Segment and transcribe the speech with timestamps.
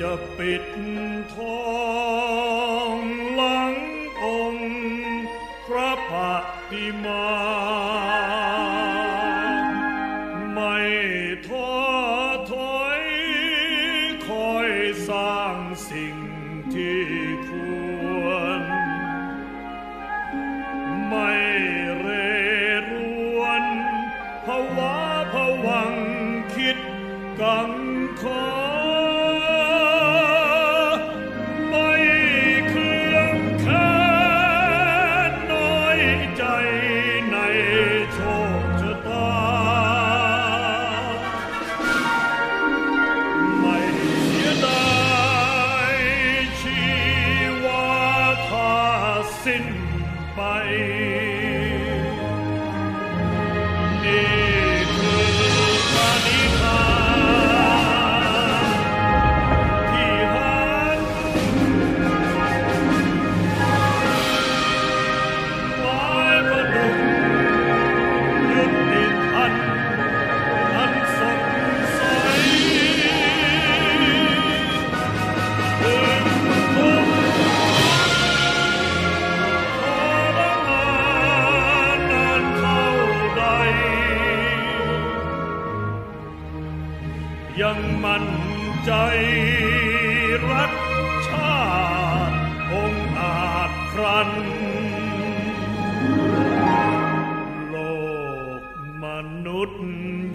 [0.00, 0.64] จะปิด
[1.34, 1.64] ทอ
[2.96, 2.98] ง
[3.34, 3.74] หลัง
[4.24, 4.70] องค์
[5.66, 6.12] พระป
[6.70, 7.79] ฏิมา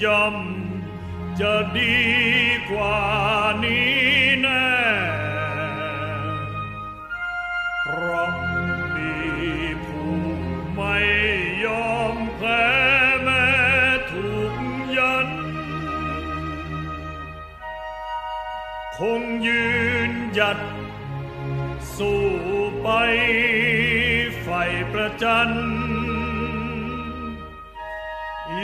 [0.04, 0.38] ย่อม
[1.40, 1.98] จะดี
[2.70, 3.00] กว่า
[3.64, 4.00] นี้
[4.42, 4.70] แน่
[7.82, 8.32] เพราะ
[8.96, 9.16] มี
[9.86, 10.16] ผู้
[10.74, 10.98] ไม่
[11.66, 12.66] ยอมแพ้
[13.24, 13.48] แม้
[14.12, 14.56] ถูก
[14.98, 15.30] ยัน
[18.98, 19.68] คงยื
[20.10, 20.60] นหยัด
[21.96, 22.24] สู้
[22.82, 22.88] ไป
[24.42, 24.48] ไฟ
[24.92, 25.50] ประจัน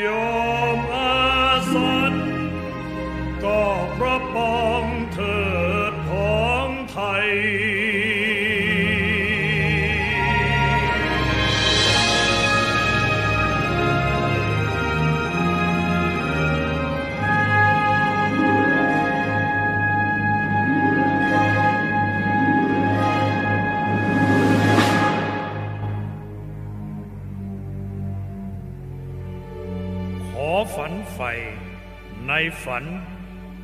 [0.03, 0.50] ยอ
[32.63, 32.85] ฝัน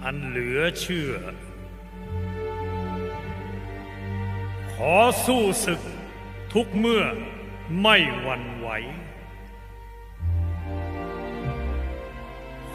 [0.03, 1.13] อันเหลือเชื่อ
[4.73, 4.95] ขอ
[5.25, 5.81] สู้ศึก
[6.53, 7.03] ทุกเมื่อ
[7.81, 8.69] ไม่หวั่นไหว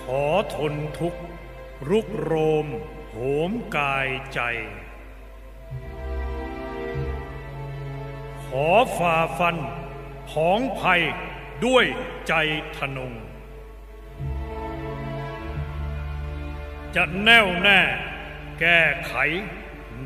[0.01, 1.21] ขอทนทุกข์
[1.89, 2.35] รุกโร
[2.65, 2.67] ม
[3.11, 3.17] โห
[3.51, 4.41] มกายใจ
[8.45, 9.57] ขอฝ่าฟัน
[10.31, 11.03] ผองภัย
[11.65, 11.87] ด้วย
[12.29, 12.35] ใจ
[12.77, 13.13] ทนง
[16.97, 17.81] จะแน่วแน่
[18.61, 19.15] แก้ไข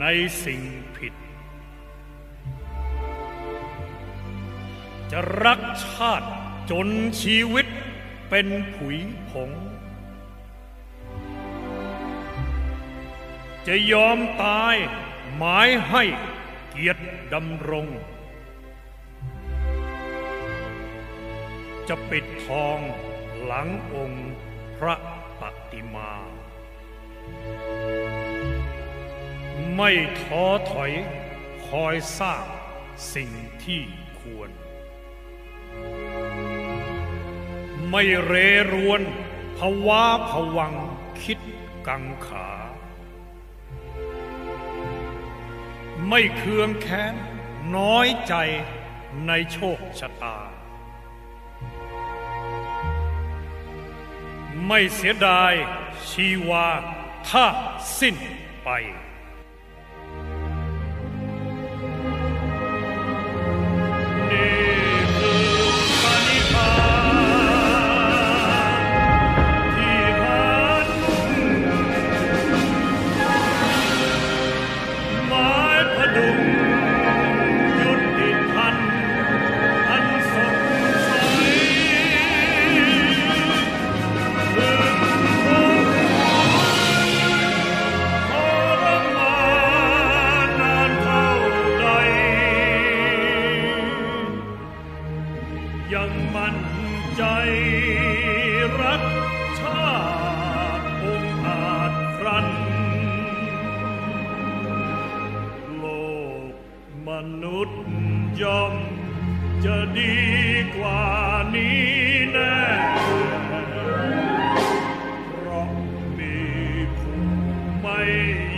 [0.01, 0.05] ใน
[0.45, 0.63] สิ่ง
[0.97, 1.15] ผิด
[5.11, 6.29] จะรักชาติ
[6.71, 6.89] จน
[7.23, 7.67] ชีวิต
[8.31, 8.99] เป็นผุย
[9.31, 9.51] ผง
[13.67, 14.77] จะยอมตาย
[15.37, 16.03] หมายให้
[16.71, 17.05] เกียรติ
[17.35, 17.87] ดำรง
[21.89, 22.79] จะปิดทอง
[23.45, 24.31] หลังองค์
[24.79, 24.97] พระ
[25.41, 25.43] ป
[25.73, 26.13] ฏิมา
[29.77, 29.91] ไม่
[30.21, 30.93] ท้อถอย
[31.67, 32.45] คอยสร้าง
[33.15, 33.31] สิ่ง
[33.65, 33.83] ที่
[34.21, 34.51] ควร
[37.91, 38.33] ไม่เร
[38.73, 39.03] รวน
[39.59, 40.75] ภาวะผวัง
[41.23, 41.39] คิด
[41.87, 42.51] กังขา
[46.09, 47.15] ไม่เคืองแค้น
[47.77, 48.35] น้อยใจ
[49.27, 50.39] ในโชคชะตา
[54.67, 55.53] ไม่เสียดาย
[56.09, 56.69] ชีวา
[57.31, 57.45] ถ้า
[58.01, 58.79] สิ้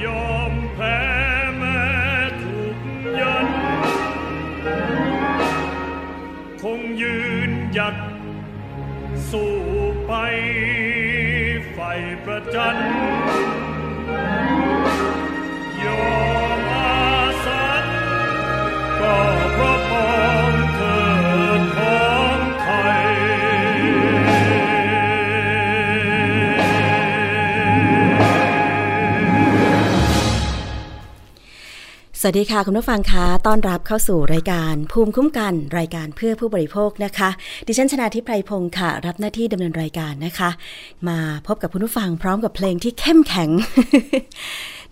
[0.05, 0.99] ยอมแพ้
[1.57, 1.81] แม้
[2.43, 2.79] ถูก
[3.21, 3.49] ยัน
[6.63, 7.19] คงยื
[7.51, 7.97] นหยัด
[9.31, 9.55] สู้
[10.07, 10.13] ไป
[11.73, 11.79] ไฟ
[12.25, 13.18] ประจันย
[32.21, 37.29] สวัสดีค่ะ คุณผู้ฟังคะต้อนรับเข้าสู่รายการภูมิคุ้มกันรายการเพื่อผู้บริโภคนะคะ
[37.67, 40.51] ดิฉันชนาทิพไพรพงศ์ค่ะ รับหน้าที่ดำเนินรายการนะคะ
[41.09, 43.51] มาพบกับคุณผู้ฟังพร้อมกับเพลงที่เข้มแข็ง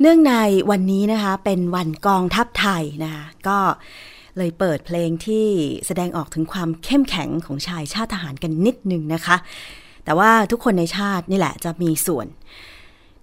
[0.00, 0.34] เนื่องใน
[0.70, 3.58] วันนี้นะคะ เป็นวันกองทัพไทยนะคะก็
[4.38, 5.46] เลยเปิดเพลงที่
[5.86, 9.36] แสดงออกถึงความเข้มแข็งของชายชาติทหารกันนิดนึงนะคะ
[10.04, 12.26] แต่ว่าทุกคนในชาตินี่แหละจะมีส่วน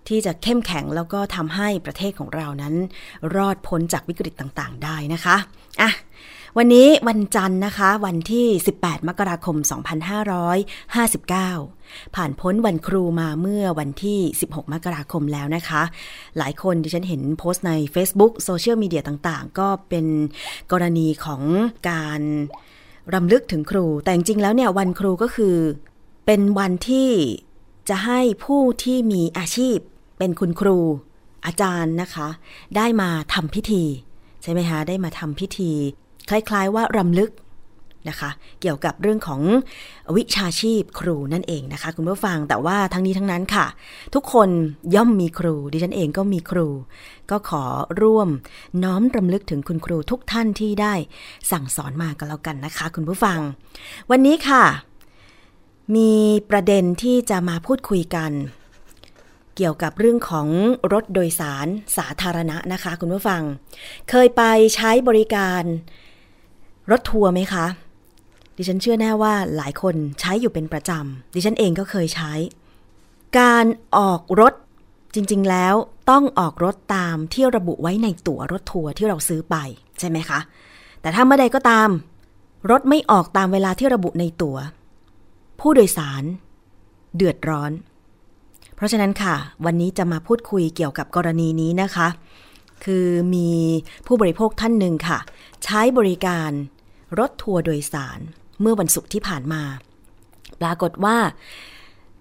[0.07, 2.75] ที่จะเข้มแข็งแล้วก็ทำให้ประเทศของเรานั้น
[3.35, 5.35] รอดพ้นจากวิกฤตต่างๆ ได้นะคะ
[5.81, 5.91] อะ
[6.57, 8.47] วันนี้วันจันทร์นะคะ วันที่
[8.77, 9.57] 18 มกราคม
[11.45, 15.81] 2559 ผ่านพ้นวันครูมาเมื่อวันที่ 16 มกราคมแล้วนะคะ
[16.37, 20.05] หลายคนที่ฉันเห็นโพสต์ใน Facebook โซเชียลมีเดียต่างๆ ก็เป็น
[20.71, 21.41] กรณีของ
[21.89, 22.21] การ
[23.13, 25.55] รำลึกถึงครู แต่จริงๆแล้วเนี่ยวันครูก็คือ
[26.25, 27.09] เป็นวันที่
[27.89, 29.77] จะให้ผู้ที่มีอาชีพ
[30.23, 30.77] เป็นคุณครู
[31.45, 32.27] อาจารย์นะคะ
[32.75, 33.83] ได้มาทำพิธี
[34.43, 35.71] ใช่ไหมคะได้มาทำพิธี
[36.29, 37.31] คล้ายๆว่ารำลึก
[38.09, 38.29] นะคะ
[38.61, 39.41] เกี่ยวกับเรื่องของ
[40.15, 43.65] วิชาชีพครูนั่นเองนะคะ คุณผู้ฟังแต่ว่าทั้งนี้ทั้งนั้นค่ะ
[44.15, 44.49] ทุกคน
[44.95, 46.67] ย่อมมีครู ดิฉันเองก็มีครู
[47.31, 47.63] ก็ขอ
[48.01, 48.29] ร่วม
[48.83, 50.93] น้อมรำลึกถึงคุณครูทุกท่านที่ได้
[51.51, 53.39] สั่งสอนมากันแล้วกันนะคะ คุณผู้ฟัง
[54.11, 54.63] วันนี้ค่ะ
[55.95, 56.11] มี
[56.49, 58.33] ประเด็นที่จะมาพูดคุยกัน
[59.55, 60.47] เกี่ยวกับเรื่องของ
[60.93, 61.67] รถโดยสาร
[61.97, 63.41] สาธารณะนะคะ คุณผู้ฟัง
[64.09, 64.43] เคยไป
[64.75, 65.63] ใช้บริการ
[66.91, 67.65] รถทัวร์ไหมคะ
[68.57, 72.33] ดิฉันเชื่อแน่ว่าหลายคนใช้อยู่เป็นประจำ ดิฉันเองก็เคยใช้
[73.39, 73.65] การ
[73.97, 74.53] ออกรถ
[75.15, 75.75] จริง ๆ แล้ว
[76.09, 79.55] ต้องออกรถตามที่ระบุไว้ในตั๋วรถทัวร์ที่เราซื้อไป
[79.99, 80.39] ใช่ไหมคะ
[81.01, 81.89] แต่ถ้าเมื่อใดก็ตาม
[82.71, 84.57] รถไม่ออกตามเวลาที่ระบุในตั๋ว
[85.59, 86.23] ผู้โดยสาร
[87.15, 87.71] เดือดร้อน
[88.83, 89.35] ราะฉะนั้นค่ะ
[89.65, 92.07] วันนี้จะมาพูดคุยเกี่ยวกับกรณีนี้นะคะ
[92.83, 93.49] คือมี
[94.07, 95.19] ผู้บริโภคท่านหนึ่งค่ะ
[95.63, 96.49] ใช้บริการ
[97.19, 98.19] รถทัวร์โดยสาร
[98.61, 99.61] เมื่อวันศุกร์ที่ผ่านมา
[100.61, 101.17] ปรากฏว่า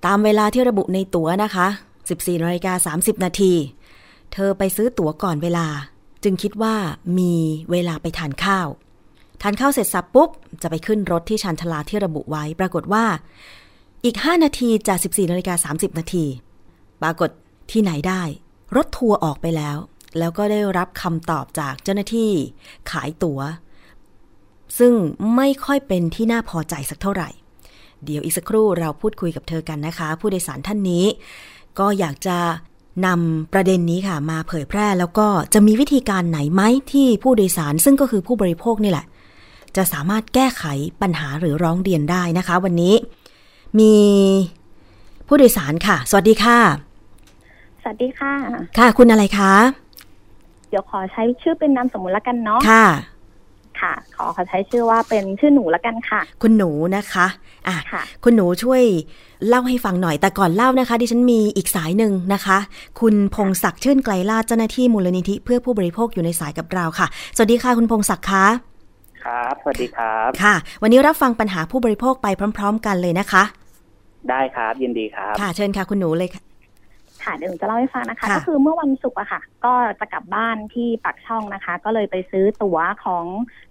[0.06, 1.66] ตามเวลาที่ระบุในตั๋วนะคะ
[2.06, 3.52] 14นาฬิกา30 นาที
[4.32, 5.66] เธอไปซื้อตั๋วก่อนเวลา
[6.24, 6.74] จึงคิดว่า
[7.18, 7.34] มี
[7.70, 8.68] เวลาไปทานข้าว
[9.42, 10.30] ทานข้าวเสร็จสับปุ๊บ
[10.62, 13.04] จะไปขึ้นรถที่ชานชลาที่ระบุไว้ ปรากฏว่า
[14.04, 16.24] อีก 5 นาทีจาก 14นาฬิกา30 นาที
[17.02, 17.30] ปรากฏ
[17.70, 18.22] ที่ไหนได้
[18.76, 19.76] รถทัวร์ออกไปแล้ว
[20.18, 22.30] แล้วก็ได้รับคำตอบจากเจ้าหน้าที่
[22.90, 23.40] ขายตัว๋ว
[24.78, 24.92] ซึ่ง
[25.36, 27.28] ไม่ค่อยเป็นที่น่าพอใจสักเท่าไหร่
[28.04, 31.04] เดี๋ยวอีกสักครู่เราพูดคุยกับเธอกันนะคะ ผู้โดยสารท่านนี้
[31.78, 32.36] ก็อยากจะ
[33.06, 39.06] นำประเด็นนี้ค่ะมาเผยแพร่แล้วก็จะมีวิธีการไหนไหมที่ผู้โดยสารซึ่งก็คือผู้บริโภคนี่แหละ
[39.76, 40.64] จะสามารถแก้ไข
[41.02, 42.94] ปัญหาหรือร้องเรียนได้นะคะ วันนี้
[43.78, 43.94] มี
[45.26, 46.91] ผู้โดยสารค่ะ สวัสดีค่ะ
[47.82, 48.32] สวัสดีค่ะ
[48.78, 49.52] ค่ะ คุณอะไรคะ
[50.68, 52.86] เดี๋ยวขอใช้ชื่อเป็นนามสมมุติละกันเนาะ ค่ะ
[53.80, 57.26] ค่ะ ขอขอใช้ชื่อว่าเป็นชื่อหนูละกันค่ะ คุณหนูนะคะ
[57.68, 58.82] อะค่ะคุณหนูช่วย
[59.48, 62.58] เล่าให้ฟังหน่อย แต่ก่อนเล่านะคะ ดิฉันมีอีกสายหนึ่งนะคะ
[63.00, 68.46] คุณพงศักดิ์ชื่นไกลลาดเจ้าหน้าที่มูลนิธิเพื่อผู้บริโภคอยู่ในสายกับเราค่ะ สวัสดีค่ะ คุณพงศักดิ์คะ
[69.24, 73.42] ครับ สวัสดีครับ ค่ะ วันนี้รับฟังปัญหาผู้บริโภคไปพร้อม ๆ กันเลยนะคะ
[74.30, 76.30] ได้ครับ ยินดีครับ ค่ะ เชิญค่ะ คุณหนูเลย
[77.24, 83.24] ค่ะค่ะเดี๋ยวหนูจะเล่าให้ฟังนะคะค่ะก็คือเมื่อวันศุกร์อะค่ะ ก็จะกลับบ้านที่ปากช่องนะคะ ก็เลยไปซื้อตั๋วของ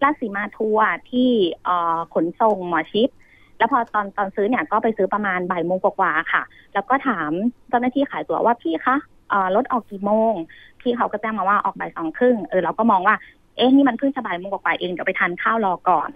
[0.04, 1.30] ราชสีมาทัวร์ที่
[1.66, 3.10] เอ่อขนส่งหมอชิป
[3.58, 6.42] แล้วพอตอนตอนซื้อเนี่ยก็ไปซื้อประมาณบ่ายโมงกว่าๆค่ะ
[6.74, 7.32] แล้วก็ถาม
[7.70, 8.96] เจ้าหน้าที่ขายตั๋วว่าพี่คะ
[9.30, 10.34] เอ่อรถออกกี่โมง
[10.82, 13.16] พี่เขาก็แจ้งมาว่าออกบ่ายสองครึ่งเออเราก็มองว่า
[13.58, 16.10] เอ๊ะนี่มันเพิ่งจะบ่ายโมงกว่าๆเองเดี๋ยวไปทานข้าวรอก่อน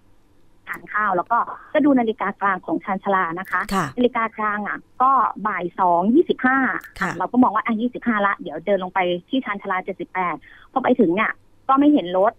[0.69, 1.38] ทานข้าว แล้วก็
[1.74, 5.12] ก็ดูนาฬิกากลางของชานชาลานะคะค่ะนาฬิกากลางอะ ก็
[5.48, 6.57] บ่ายสองยี่สิบห้า
[7.00, 10.36] ค่ะเราก็มองว่าอะยี่สิบห้าละ เดี๋ยวเดินลงไปที่ชานชาลาเจ็ดสิบแปด
[10.72, 11.31] พอไปถึงเนี่ย
[11.69, 12.31] ก็ไม่เห็นรถ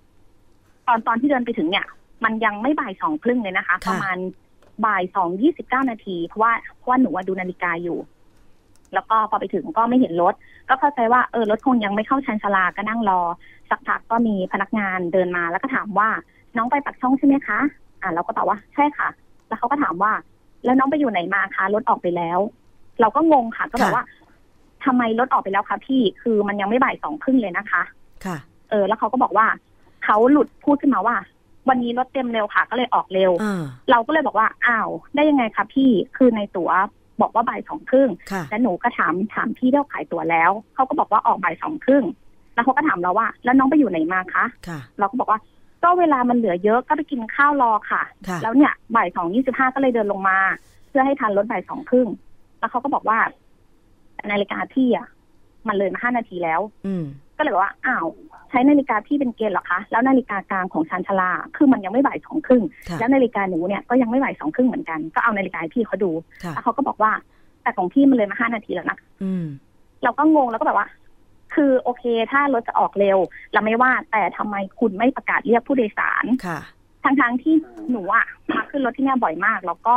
[0.87, 1.87] ตอนตอนที่เดินไปถึงเนี่ย
[2.25, 4.19] มันยังไม่บ่ายสองครึ่งเลยนะคะค่ะประมาณ
[4.87, 7.99] บ่ายสองยี่สิบเก้านาทีเพราะว่าเพราะว่าหนูอะดูนาฬิกาอยู่
[8.95, 10.35] แล้วก็พอไปถึงก็ไม่เห็นรถ
[10.69, 13.21] ก็เข้าใจว่าเออรถคงยังไม่เข้าชานชาลาก็นั่งรอ
[13.71, 16.09] สักพักก็มีพนักงานเดินมาแล้วก็ถามว่า
[16.57, 17.61] น้องไปปักช่องใช่ไหมคะ
[18.03, 19.09] อ่าเราก็ตอบว่าใช่ค่ะ
[19.49, 20.13] แล้วเขาก็ถามว่า
[20.65, 22.39] แล้วน้องไปอยู่ไหนมาคะรถออกไปแล้ว
[23.01, 24.05] เราก็งงค่ะ ก็บอกค่ะว่า
[24.85, 27.83] ทำไมรถออกไปแล้วคะพี่คือมันยังไม่บ่ายสองครึ่งเลยนะคะ
[28.25, 28.37] ค่ะ
[28.71, 29.47] เออ แล้วเขาก็บอกว่า
[30.05, 31.17] เขาหลุดพูดขึ้นมาว่า
[31.69, 36.71] วันนี้รถเต็มเร็วค่ะ ก็เลยออกเร็วอ่าเราก็เลยบอกว่าอ้าวได้ยังไงคะพี่คือในตั๋ว
[37.21, 42.05] บอกว่าบ่ายสองครึ่งค่ะแล้วหนูก็ถามถามพี่ที่เขาขายตั๋วแล้ว เขาก็บอกว่าออกบ่ายสองครึ่ง
[42.55, 45.39] แล้วเขาก็ถามเราว่า แล้วน้องไปอยู่ไหนมาคะค่ะเราก็บอกว่า
[45.83, 50.39] ก็เวลามันเหลือเยอะก็ไปกินข้าวรอค่ะค่ะ แล้วเนี่ยบ่ายสองยี่สิบห้าก็เลยเดินลงมา
[50.89, 52.09] เพื่อให้ทันรถบ่ายสองครึ่ง
[52.59, 53.19] แล้วเขาก็บอกว่า
[54.31, 55.07] นาฬิกาพี่อะ
[55.69, 57.05] มันเลยมาห้านาทีแล้ว อืม
[57.37, 58.07] ก็เลยบอกว่าอ้าว
[58.51, 66.11] ใช้นาฬิกาพี่เป็นเกณฑ์เหรอคะแล้วนาฬิกากลางของชันชาลาคือมันยังไม่บ่ายสองครึ่งค่ะแล้วนาฬิกาหนูเนี่ยก็ยังไม่บ่ายสองครึ่งเหมือนกันก็เอานาฬิกาให้พี่เขาดู
[66.45, 67.13] ค่ะแล้วเขาก็บอกว่า
[67.63, 69.45] แต่ของพี่มันเลยมาห้านาทีแล้วนะอืม
[70.05, 70.87] เราก็งงแล้วก็แบบว่า
[71.55, 73.19] คือโอเค ถ้ารถจะออกเร็ว
[73.53, 76.61] เราไม่ว่าแต่ทำไมคุณไม่ประกาศเรียกผู้โดยสารค่ะ
[77.05, 77.55] ทั้งๆที่
[77.91, 79.97] หนูอะมาขึ้นรถที่เนี่ยบ่อยมาก แล้วก็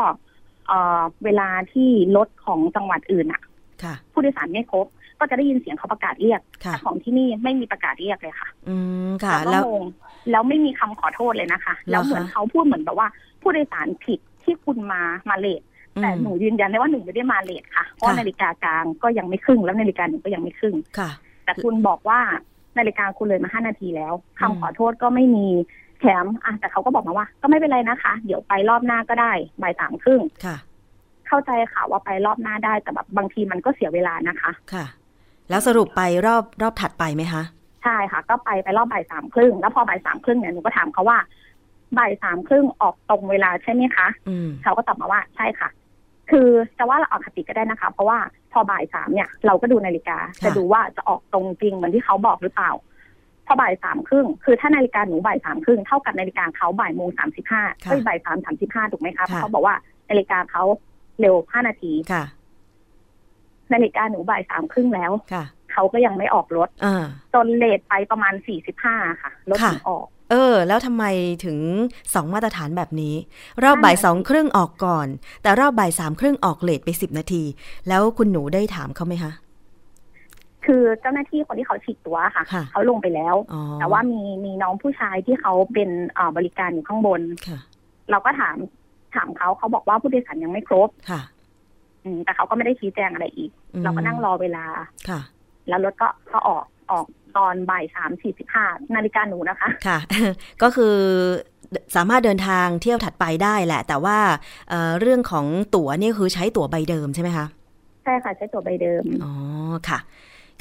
[0.67, 3.41] เอ่อเวลาที่รถของจังหวัดอื่นอะ
[3.83, 4.87] ค่ะผู้โดยสารไม่ครบ
[5.19, 8.75] ก็จะได้ยินเสียงเขาประกาศเรียกค่ะแต่ของที่นี่ไม่มีประกาศเรียกเลยค่ะ อื
[9.07, 9.83] มค่ะเราก็แล้วงง
[10.31, 13.07] แล้วไม่มีคำขอโทษเลยนะคะเหรอคะ แล้วเหมือนเขาพูดเหมือนแบบว่า
[13.41, 15.61] ผู้โดยสารผิดที่คุณมามาเลท
[16.01, 21.09] แต่อืมหนูยืนยันได้ว่าหนูไม่ได้มาเลทค่ะเพราะค่ะนาฬิกากลางก็ยังไม่ครึ่งแล้วนาฬิกาหนูก็ยังไม่ครึ่งค่ะ
[21.49, 22.19] แต่คุณบอกว่า
[22.77, 25.47] นาฬิกาคุณเลยมาห้านาทีแล้วคำอืมขอโทษก็ไม่มี
[25.99, 30.55] แถมอะแต่เขาก็บอกมาว่า ก็ไม่เป็นไรนะคะ เดี๋ยวไปรอบหน้าก็ได้บ่ายสามครึ่งค่ะ
[31.27, 34.85] เข้าใจค่ะว่าไปรอบหน้าได้แต่แบบบางทีมันก็เสียเวลานะคะค่ะ
[35.49, 37.43] แล้วสรุปไปรอบรอบถัดไปไหมคะ
[37.83, 41.17] ใช่ค่ะ ก็ไปไปรอบบ่ายสามครึ่งแล้วพอบ่ายสามครึ่งเนี่ยหนูก็ถามเขาว่า
[41.97, 45.69] บ่ายสามครึ่งออกตรงเวลาใช่ไหมคะอืมเขาก็ตอบมาว่าใช่ค่ะ
[46.29, 48.19] คือจะว่าเราออกคติก็ได้นะคะ เพราะว่า
[48.53, 52.71] พอบ่ายสามเนี่ย เราก็ดูนาฬิกาค่ะจะดูว่าจะออกตรงจริงเหมือนที่เขาบอกหรือเปล่า
[53.48, 59.75] พอบ่ายสามครึ่งคือถ้านาฬิกาหนูบ่ายสามครึ่งเท่ากับนาฬิกาเขาบ่ายโมงสามสิบห้าเอ้ยบ่ายสามสามสิบห้าถูกไหมคะเพราะเขาบอกว่า
[60.09, 60.63] นาฬิกาเขา
[61.19, 62.24] เร็วห้านาทีค่ะ
[63.74, 65.43] นาฬิกาหนูบ่ายสามครึ่งแล้วค่ะ
[65.74, 71.05] เขาก็ยังไม่ออกรถอ่าจนเลทไปประมาณสี่สิบห้าค่ะรถถึงออก เออ แล้วทำไม
[71.45, 71.57] ถึง
[72.13, 73.15] สองมาตรฐานแบบนี้
[73.63, 75.07] รอบบ่ายนั่นน่ะสองครึ่งออกก่อน
[75.41, 77.43] แต่รอบบ่ายสามครึ่งออกเลทไปสิบนาที
[77.88, 79.31] แล้วคุณหนูได้ถามเขาไหมคะ
[80.65, 87.59] คือเจ้าหน้าที่คนที่เขาฉีดตัวค่ะค่ะเขาลงไปแล้วอ๋อแต่ว่ามีมีน้องผู้ชายที่เขาเป็นเอ่อบริการอยู่ข้างบนค่ะ
[88.12, 88.57] เราก็ถาม
[89.15, 91.21] ถามเขาเขาบอกว่าผู้โดยสารยังไม่ครบค่ะ
[92.03, 94.65] อืมแต่เขาก็ไม่ได้ชี้แจงอะไรอีกอืมเราก็นั่งรอเวลา
[95.09, 95.19] ค่ะ
[95.67, 97.05] แล้วรถก็ก็ออกออก
[97.38, 99.98] ตอนบ่ายสามสี่สิบห้านาฬิกาหนูนะคะ ค่ะ
[100.62, 100.95] ก็คือ
[101.95, 104.17] สามารถเดินทางเที่ยวถัดไปได้แหละ แต่ว่า
[104.69, 105.45] เอ่อเรื่องของ
[105.75, 107.45] ตั๋วนี่คือใช้ตั๋วใบเดิมใช่ไหมคะ
[108.03, 109.33] ใช่ค่ะ ใช้ตัวใบเดิม อ๋อ
[109.89, 110.00] ค่ะ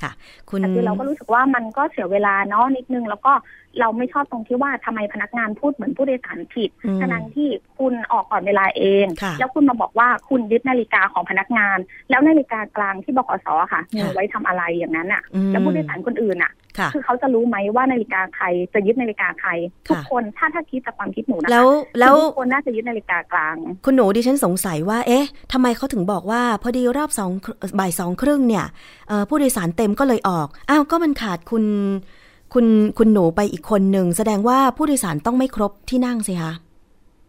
[0.03, 0.13] ค่ะ
[0.49, 3.33] คุณแต่คือเราก็รู้สึกว่ามันก็เสียเวลาเนาะนิดนึง แล้วก็
[3.81, 11.79] เราไม่ชอบตรงที่ว่าทำไมพนักงานพูดเหมือนผู้โดยสารผิดอืมทั้งที่คุณออกก่อนเวลาเองค่ะแล้วคุณมาบอกว่าคุณยึดนาฬิกาของพนักงาน
[12.11, 19.51] แล้วนาฬิกากลางที่บกสอะค่ะมีค่ะไว้ทำอะไรอย่างนั้นอะอืมแล้วผู้โดยสารคนอื่นอะค่ะคือเขาจะรู้ไหมว่านาฬิกาใครจะยึดนาฬิกาใคร
[19.89, 21.69] ทุกค่ะคนถ้าถ้าคิดจากความคิดหนูนะคะแล้ว
[21.99, 27.31] แล้วคือทุกคนน่าจะยึดนาฬิกากลาง คุณหนูดิฉันสงสัยว่า เอ๊ะทำไมเขาถึงบอกว่า พอดีรอบสอง
[27.79, 28.67] บ่ายสองครึ่งเนี่ย
[29.09, 31.65] เอ่อผู้โดยสารเต็มก็เลยออกอ้าวก็มันขาดคุณ
[32.55, 32.67] คุณ
[32.99, 36.53] คุณหนูไปอีกคนหนึ่งแสดงว่าผู้โดยสารต้องไม่ครบที่นั่งสิคะ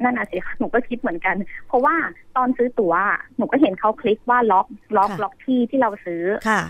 [0.03, 1.35] นั่นน่ะสิค่ะหนูก็คิดเหมือนกัน
[1.67, 1.95] เพราะว่า
[2.37, 2.93] ตอนซื้อตั๋ว
[3.37, 6.61] หนูก็เห็นเขาคลิกว่าล็อกล็อกค่ะล็อกที่ที่เราซื้อค่ะ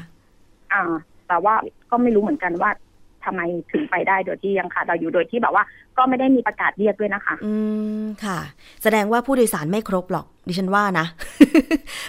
[0.73, 0.83] อ่า
[1.27, 1.53] แต่ว่า
[1.89, 2.69] ก็ไม่รู้เหมือนกันว่า
[3.25, 3.41] ทำไม
[3.71, 5.63] ถึงไปได้โดยที่ยังขาดเราอยู่โดยที่แบบว่า
[5.97, 7.53] ก็ไม่ได้มีประกาศเรียกด้วยนะคะ อื
[8.01, 8.39] มค่ะ
[8.83, 11.05] แสดงว่าผู้โดยสารไม่ครบหรอกดิฉันว่านะ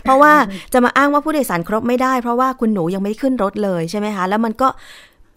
[0.02, 0.32] เพราะว่า
[0.72, 4.68] จะมาอ้างว่าผู้โดยสารครบไม่ได้ เพราะว่าคุณหนูยังไม่ได้ขึ้นรถเลยใช่ไหมคะแล้วมันก็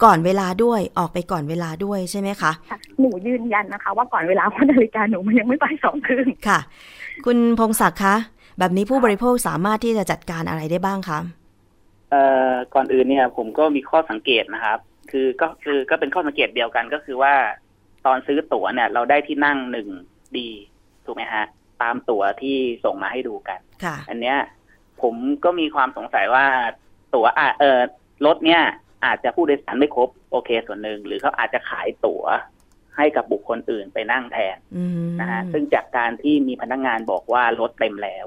[0.03, 6.59] ก่อนเวลาด้วยออกไปก่อนเวลาด้วยใช่ไหมคะค่ะหนูยืนยันนะคะ ว่าก่อนเวลาเพราะนาฬิกาหนูมันยังไม่ไปสองครึ่งค่ะ
[7.25, 8.15] คุณพงศักดิ์คะ
[8.59, 11.19] แบบนี้ผู้บริโภคสามารถที่จะจัดการอะไรได้บ้างคะ
[12.11, 14.79] เอ่อก่อนอื่นเนี่ยผมก็มีข้อสังเกตนะครับ
[15.11, 17.33] คือก็คือก็เป็นข้อสังเกตเดียวกันก็คือว่า
[18.05, 19.87] ตอนซื้อตั๋วเนี่ย เราได้ที่นั่งหนึ่ง
[20.37, 20.49] ดี
[21.05, 21.45] ถูกไหมฮะ
[21.81, 24.37] ตามตั๋วที่ส่งมาให้ดูกันค่ะ อันเนี้ย
[25.01, 26.45] ผมก็มีความสงสัยว่า
[27.15, 27.79] ตั๋วอะเออ
[28.25, 28.63] รถเนี่ย
[29.05, 32.23] อาจจะผู้โดยสารไม่ครบโอเคส่วนหนึ่ง หรือเขาอาจจะขายตั๋ว
[32.97, 38.25] ให้กับบุคคลอื่นไปนั่งแทนอืมนะฮะซึ่งจากการที่มีพนักงานบอกว่ารถเต็มแล้ว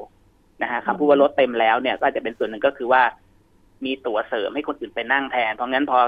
[0.63, 3.03] นะฮะคำพูดว่ารถเต็มแล้วเนี่ย ก็อาจจะเป็นส่วนหนึ่งก็คือว่า
[3.85, 5.99] มีตั๋วเสริมให้คนอื่นไปนั่งแทน เพราะงั้นพอ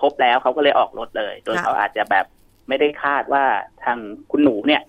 [0.00, 2.26] ครบแล้วเขาก็เลยออกรถเลย โดยเขาอาจจะแบบ
[2.68, 3.44] ไม่ได้คาดว่า
[3.84, 3.98] ทาง
[4.30, 4.82] คุณหนูเนี่ย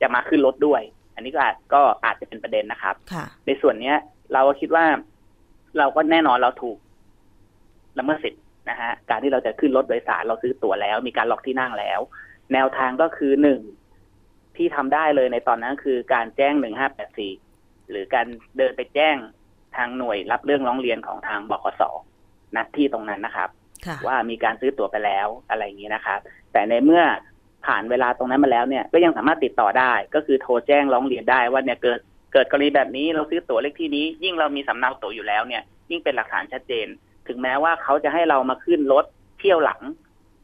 [0.00, 0.82] จะมาขึ้นรถด้วย
[1.14, 3.96] อันนี้ก็อาจก็อาจจะเป็นประเด็นนะครับค่ะในส่วนเนี้ย
[4.32, 4.84] เราก็คิดว่า
[5.78, 6.76] เราก็แน่นอนเราถูก
[7.98, 12.00] ละเมิดสิทธิ์นะฮะการที่เราจะขึ้นรถโดยสารเราซื้อตั๋วแล้ว มีการล็อกที่นั่งแล้ว
[12.52, 13.60] แนวทางก็คือหนึ่ง
[14.56, 17.32] ที่ทำได้เลยในตอนนั้นคือการแจ้งหนึ่งห้าแปดสี่
[17.90, 19.16] หรือการเดินไปแจ้ง
[19.76, 21.82] ทางหน่วยรับเรื่องร้องเรียนของทางบขส
[22.56, 23.48] ณที่ตรงนั้นนะครับ
[23.86, 26.18] ค่ะว่ามีการซื้อตั๋วไปแล้วอะไรอย่างนี้นะครับ
[26.52, 27.02] แต่ในเมื่อ
[27.66, 32.00] ผ่านเวลาตรงนั้นมาแล้วเนี่ยก็ยังสามารถติดต่อได้ ก็คือโทรแจ้งร้องเรียนได้ว่าเนี่ยเกิด
[32.32, 36.86] เกิดกรณีแบบนี้เราซื้อตั๋วเลขที่นี้ ยิ่งเรามีสำเนาตั๋วอยู่แล้วเนี่ยยิ่งเป็นหลักฐานชัดเจน
[37.28, 39.04] ถึงแม้ว่าเขาจะให้เรามาขึ้นรถ
[39.38, 39.80] เที่ยวหลัง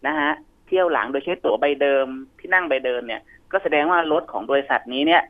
[0.06, 0.32] นะฮะ
[0.68, 2.06] เที่ยวหลังโดยใช้ตั๋วใบเดิม
[2.38, 3.20] ที่นั่งใบเดิมเนี่ย
[3.52, 5.22] ก็แสดงว่ารถของบริษัทนี้เนี่ย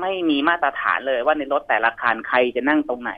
[0.00, 3.12] ไม่มีมาตรฐานเลยว่าในรถแต่ละคันใครจะนั่งตรงไหน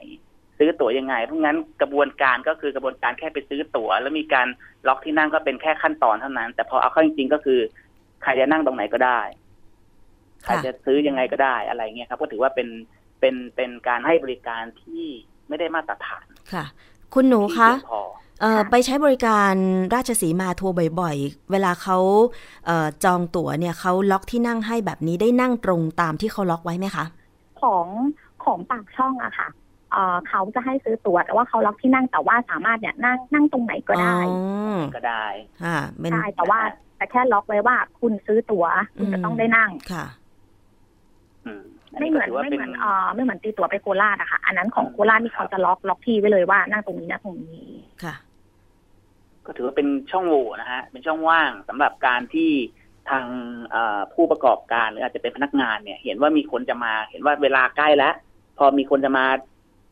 [0.59, 4.49] ซื้อตั๋วยังไง เพราะงั้นกระบวนการก็คือกระบวนการแค่ไปซื้อตั๋ว แล้วมีการ
[4.87, 7.61] ล็อกที่นั่งก็เป็นแค่ขั้นตอนเท่านั้น แต่พอเอาเข้าจริงๆก็คือ
[8.23, 9.21] ใครจะนั่งตรงไหนก็ได้
[10.45, 12.69] ใครจะซื้อยังไงก็ได้อะไรเงี้ยครับ ก็ถือว่าเป็น
[13.21, 15.05] เป็นเป็นการให้บริการที่
[15.49, 16.65] ไม่ได้มาตรฐานค่ะ
[17.15, 18.03] คุณหนูที่คะเพียงพอ
[18.41, 19.55] เอ่อค่ะไปใช้บริการ
[19.95, 21.99] ราชสีมาทัวร์บ่อยๆ เวลาเขา
[22.67, 27.05] เอ่อจองตั๋วเนี่ยเขาล็อกที่นั่งให้แบบนี้ได้นั่งตรงตามที่เขาล็อกไว้ไหมคะ
[27.63, 27.87] ของ
[28.45, 29.49] ของปากช่องอะค่ะ
[29.93, 34.33] เอ่อเขาจะให้ซื้อตั๋วแต่ว่าเขาล็อกที่นั่งแต่ว่าสามารถเนี่ยนั่งนั่งตรงไหนก็ได้อ๋
[34.75, 35.27] อก็ได้
[35.65, 36.61] ค่ะเป็นใช่แต่ว่า
[36.97, 38.65] แต่แค่ล็อกไว้ว่าคุณซื้อตั๋ว
[38.97, 40.05] คุณจะต้องได้นั่งค่ะ
[41.47, 47.71] อืมอัน ไม่นี้เหก็มือนถือว่าไม่เป็เหนมือนเอ่อไม่เหมือนตีตั๋วไปโคราชอะค่ะ อันนั้นของโคราชนี่เขาจะล็อกล็อกที่ไว้เลยว่านั่งตรงนี้นะตรงนี้
[48.05, 48.15] ค่ะ
[49.47, 52.51] ก็ถือว่าเป็นช่องโหว่นะฮะเป็นช่องว่างสำหรับการที่
[53.11, 53.25] ทาง
[53.71, 58.15] เอ่อผู้ประกอบการหรืออาจจะเป็นพนักงานเนี่ย เห็นว่ามีคนจะมาเห็นว่าเวลาใกล้แล้ว
[58.59, 59.27] พอมีคนจะมา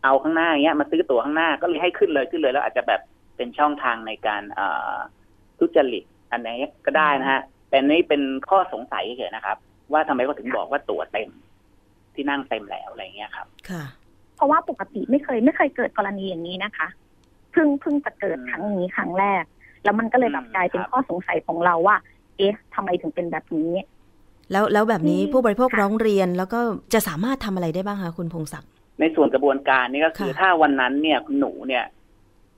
[0.04, 3.00] เอาข้างหน้าอย่างเงี้ยมาซื้อตั๋วข้างหน้าก็เลยให้ขึ้นเลยขึ้นเลยแล้วอาจจะแบบ
[3.36, 4.94] เป็นช่องทางในการเอ่อ
[5.58, 9.56] ทุจริตอันนี้ก็ได้นะฮะแต่นี่เป็นข้อสงสัยเฉยๆนะครับ
[9.92, 11.30] ว่าทำไมเขาถึงบอกว่าตั๋วเต็ม
[12.16, 13.84] ที่นั่งเต็มแล้วอะไรเงี้ยครับ ค่ะ
[14.36, 16.88] เพราะว่าปกติไม่เคยไม่เคยเกิดกรณีอย่างนี้นะคะ
[17.52, 19.44] เพิ่งเพิ่งจะเกิดอืมครั้งนี้ครั้งแรก
[19.84, 21.96] แล้วมันก็เลยแบบอืมกลายเป็นครับข้อสงสัยของเราว่า
[22.38, 23.70] เอ๊ะทำไมถึงเป็นแบบนี้
[24.52, 26.60] แล้วแล้วแบบนี้อืมผู้บริโภคค่ะร้องเรียนแล้วก็
[26.94, 31.84] จะสามารถทำอะไรได้บ้างคะคุณพงศักดิ์ในส่วนกระบวนการนี่ก็คือค่ะถ้าวันนั้นเนี่ยคุณหนูเนี่ย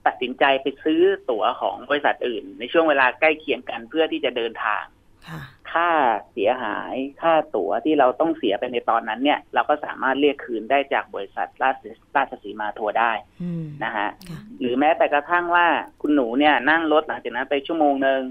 [0.06, 4.84] ตัดสินใจไปซื้อตั๋วของบริษัทอื่น ในช่วงเวลาใกล้เคียงกันเพื่อที่จะเดินทาง
[5.76, 5.90] ค่ะค่า
[6.32, 11.76] เสียหายค่าตั๋วที่เราต้องเสียไปในตอนนั้นเนี่ย เราก็สามารถเรียกคืนได้จากบริษัทราช
[12.16, 13.12] ราชสีมาทัวร์ได้
[13.42, 15.66] อืมนะฮะค่ะหรือแม้แต่กระทั่งว่า
[16.00, 18.22] คุณหนูเนี่ยนั่งรถหลังจากนั้นไปชั่วโมงหนึ่ง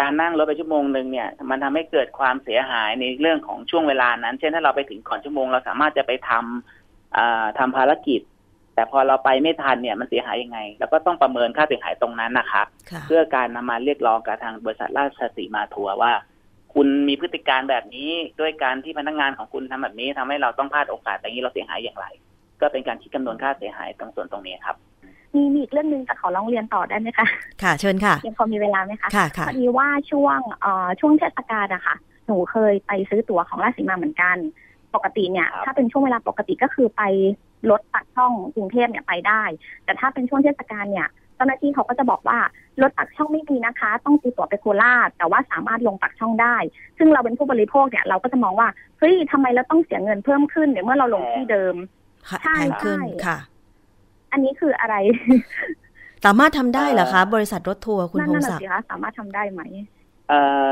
[0.00, 8.20] การนั่งรถไปชั่วโมงหนึ่งเนี่ย มันทำให้เกิดความเสียหายในเรื่องของช่วงเวลานั้น เช่นถ้าเราไปถึงก่อนชั่วโมง เราสามารถจะไปทำอ่าทำภารกิจ
[8.74, 16.12] แต่พอเราไปไม่ทันเนี่ยมันเสียหายยังไงเราก็ต้องประเมินค่าเสียหายตรงนั้นนะครับค่ะเพื่อการนำมาเรียกร้องกับทางบริษัทราชสีมาทัวร์ว่า
[16.74, 22.06] คุณมีพฤติการแบบนี้ด้วยการที่พนักงานของคุณทำแบบนี้ทำให้เราต้องพลาดโอกาสอย่างนี้เราเสียหายอย่างไร
[22.60, 24.76] ก็เป็นการคิดคำนวณค่าเสียหายตรงส่วนตรงนี้ครับ
[25.34, 27.26] มีมีอีกเรื่องหนึ่งแต่ขอร้องเรียนต่อได้ไหมคะ
[27.62, 34.36] ค่ะเชิญค่ะยังพอมีเวลาไหมคะค่ะค่ะพอดีว่าช่วงเอ่อช่วงเทศกาลอะค่ะหนูเคยไปซื้อตั๋วของราชสีมาเหมือนกัน
[34.94, 37.02] ปกติเนี่ยครับถ้าเป็นช่วงเวลาปกติก็คือไป
[37.70, 39.42] รถตัดช่องกรุงเทพเนี่ยไปได้
[39.84, 42.38] แต่ถ้าเป็นช่วงเทศกาลเนี่ยเจ้าหน้าที่เขาก็จะบอกว่า
[42.82, 46.56] รถปักช่องไม่มีนะคะ ต้องตีตั๋วไปโคราชแต่ว่าสามารถลงปักช่องได้
[46.98, 51.74] ซึ่งเราเป็นผู้บริโภคเนี่ยเราก็จะมองว่าเฮ้ยทำไมเราต้องเสียเงินเพิ่มขึ้นเดี๋ยวเมื่อเราลงที่เดิม
[52.28, 53.38] ค่ะใช่แพงขึ้นใช่ค่ะ
[54.32, 54.94] อันนี้คืออะไร
[56.24, 59.62] สามารถทำได้เหรอคะ บริษัทรถทัวร์คุณนั่นพงน่ะศักดิ์สิคะสามารถทำได้ไหม
[60.28, 60.70] เอ่อ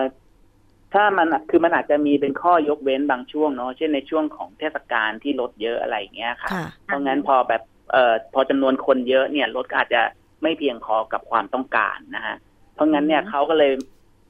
[0.94, 10.02] ถ้ามันคือมันอาจจะมีเป็นข้อยกเว้นบางช่วงเนาะเช่นในช่วงของเทศกาลที่รถเยอะอะไรอย่างเงี้ยค่ะค่ะ เพราะงั้นพอแบบเอ่อพอจำนวนคนเยอะเนี่ยรถก็อาจจะ
[10.42, 12.36] ไม่เพียงพอกับความต้องการนะฮะ
[12.74, 13.72] เพราะงั้นเนี่ยอืมเขาก็เลย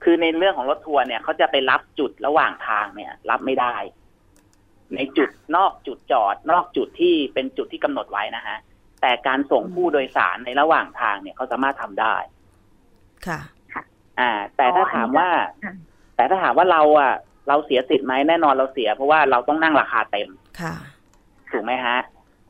[0.04, 3.74] คือในเรื่องของรถทัวร์เนี่ยเขาจะไปรับจุดระหว่างทางเนี่ย รับไม่ได้
[4.94, 8.58] ในจุดนอกจุดจอด นอกจุดที่เป็นจุดที่กำหนดไว้นะฮะ
[9.00, 12.16] แต่การส่งผู้โดยสารในระหว่างทางเนี่ยเขาสามารถทำได้
[13.26, 13.40] ค่ะ
[14.20, 15.28] อ่า แต่ถ้าถามว่า
[15.64, 15.74] ค่ะ
[16.16, 17.12] แต่ถ้าถามว่าเราอะ
[17.48, 20.28] เราเสียสิทธิ์ไหมแน่นอนเราเสีย เพราะว่าเราต้องนั่งราคาเต็ม
[20.60, 20.74] ค่ะ
[21.52, 21.98] ถูกไหมฮะ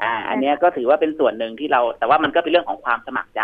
[0.03, 3.43] อ่า อันเนี้ยก็ถือว่าเป็นส่วนหนึ่งที่เรา แต่ว่ามันก็เป็นเรื่องของความสมัครใจ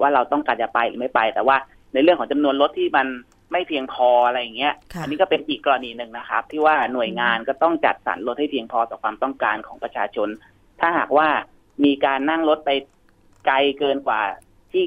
[0.00, 1.56] ว่าเราต้องการจะไปหรือไม่ไป แต่ว่า
[1.94, 3.06] ในเรื่องของจำนวนรถที่มัน
[3.52, 10.28] ไม่เพียงพออะไรอย่างเงี้ยค่ะอันี้ก็เป็นอีกกรณีหนึ่งนะครับ ที่ว่าหน่วยงานก็ต้องจัดสรรรถให้เพียงพอต่อความต้องการของประชาชน
[10.80, 11.28] ถ้าหากว่า
[11.84, 12.70] มีการนั่งรถไป
[13.46, 14.20] ไกลเกินกว่า
[14.72, 14.84] ที่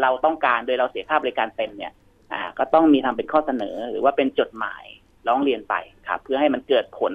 [0.00, 1.92] เราต้องการโดยเราเสียค่าบริการเต็มเนี่ย
[2.32, 4.84] อ่า ก็ต้องมีทำเป็นข้อเสนอ หรือว่าเป็นจดหมาย
[5.28, 5.74] ร้องเรียนไป
[6.08, 7.12] ครับ เพื่อให้มันเกิดผล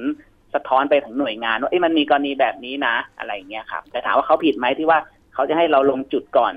[0.54, 5.00] สะท้อนไปถึงหน่วยงานว่าเอ้ยมันมีกรณีแบบนี้นะ อะไรอย่างเงี้ยครับ แต่ถามว่าเขาผิดไหมที่ว่า
[5.34, 6.54] เขาจะให้เราลงจุดก่อน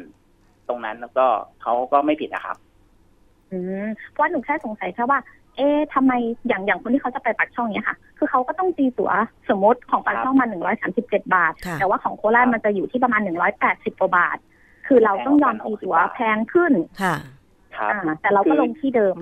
[0.69, 1.27] ตรงนั้นแล้วก็
[1.63, 2.57] เขาก็ไม่ผิดนะครับ
[3.51, 5.19] อืมเพราะว่าหนูแค่สงสัยแค่ว่า
[5.57, 6.13] เอ๊ะทำไม
[6.49, 9.11] อย่างอย่างคนที่เขาจะไปปักช่องเนี้ยค่ะ คือเขาก็ต้องตีตั๋ว
[9.49, 14.39] สมมติของปักช่องมาหนึ่งร้อยสามสิบเจ็ดบาทค่ะแต่ว่าของโคราชมันจะอยู่ที่ประมาณหนึ่งร้อยแปดสิบกว่าบาท
[14.87, 16.73] คือเราต้องยอมตีตั๋วแพงขึ้น
[17.03, 17.17] ค่ะ
[17.77, 19.17] ครับอ่าแต่เราก็ลงที่เดิม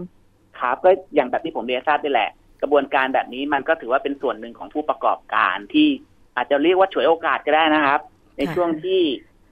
[0.60, 2.30] ครับก็อย่างแบบที่ผมเรียนทราบนี่แหละ
[2.62, 5.88] กระบวนการแบบนี้มันก็ถือว่าเป็นส่วนหนึ่งของผู้ประกอบการที่
[6.36, 8.00] อาจจะเรียกว่าฉวยโอกาสก็ได้นะครับ
[8.36, 9.00] ในค่ะช่วงที่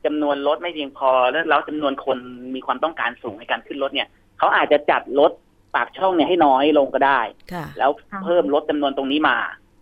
[0.05, 2.19] จำนวนรถไม่เพียงพอแล้วแล้วจำนวนคน
[2.55, 5.33] มีความต้องการสูงในการขึ้นรถเนี่ยเขาอาจจะจัดรถ
[5.75, 7.21] ปากช่องเนี่ยให้น้อยลงก็ได้
[7.53, 9.39] ค่ะแล้วค่ะเพิ่มลดจำนวนตรงนี้มา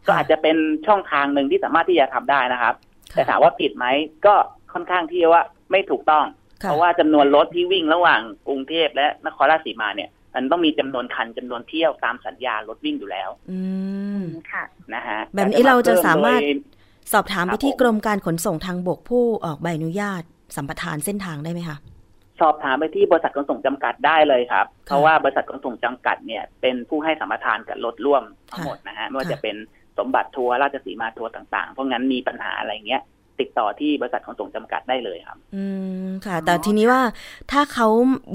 [0.06, 0.56] ก็อาจจะเป็น
[0.86, 2.74] ช่องทางหนึ่งที่สามารถที่จะทำได้นะครับ
[3.10, 3.86] แต่ถามว่าผิดไหม
[4.26, 4.34] ก็
[4.72, 6.24] ค่อนข้างที่ว่าไม่ถูกต้อง
[6.62, 13.60] ค่ะเพราะว่าจำนวนรถที่วิ่งระหว่างกรุงเทพและนครราชสีมาเนี่ย มันต้องมีจำนวนคันจำนวนเที่ยวตามสัญญารถวิ่งอยู่แล้ว อื
[14.20, 20.22] มค่ะนะฮะแบบนี้เราจะสามารถแต่จะเพิ่โดยสอบถามคไปรับที่ผมกรมการขนส่งทางบกผู้ออกใบอนุญาต
[20.56, 21.76] สัมปทานเส้นทางได้ไหมคะ
[22.40, 29.56] สอบถามไปที่บริษัทขนส่งจำกัดได้เลยครับ เพราะว่าบริษัทขนส่งจำกัดเนี่ยเป็นผู้ให้สัมปทานกับรถร่วมทั้งหมดนะฮะไม่ว่าจะเป็น
[29.98, 33.02] สมบัติทัวร์ราชสีมาทัวร์ต่างๆ เพราะงั้นมีปัญหาอะไรเงี้ย
[33.40, 35.64] ติดต่อที่บริษัทขนส่งจำกัดได้เลยครับ อื
[36.06, 37.02] มค่ะ แต่ทีนี้ว่า
[37.52, 37.88] ถ้าเขา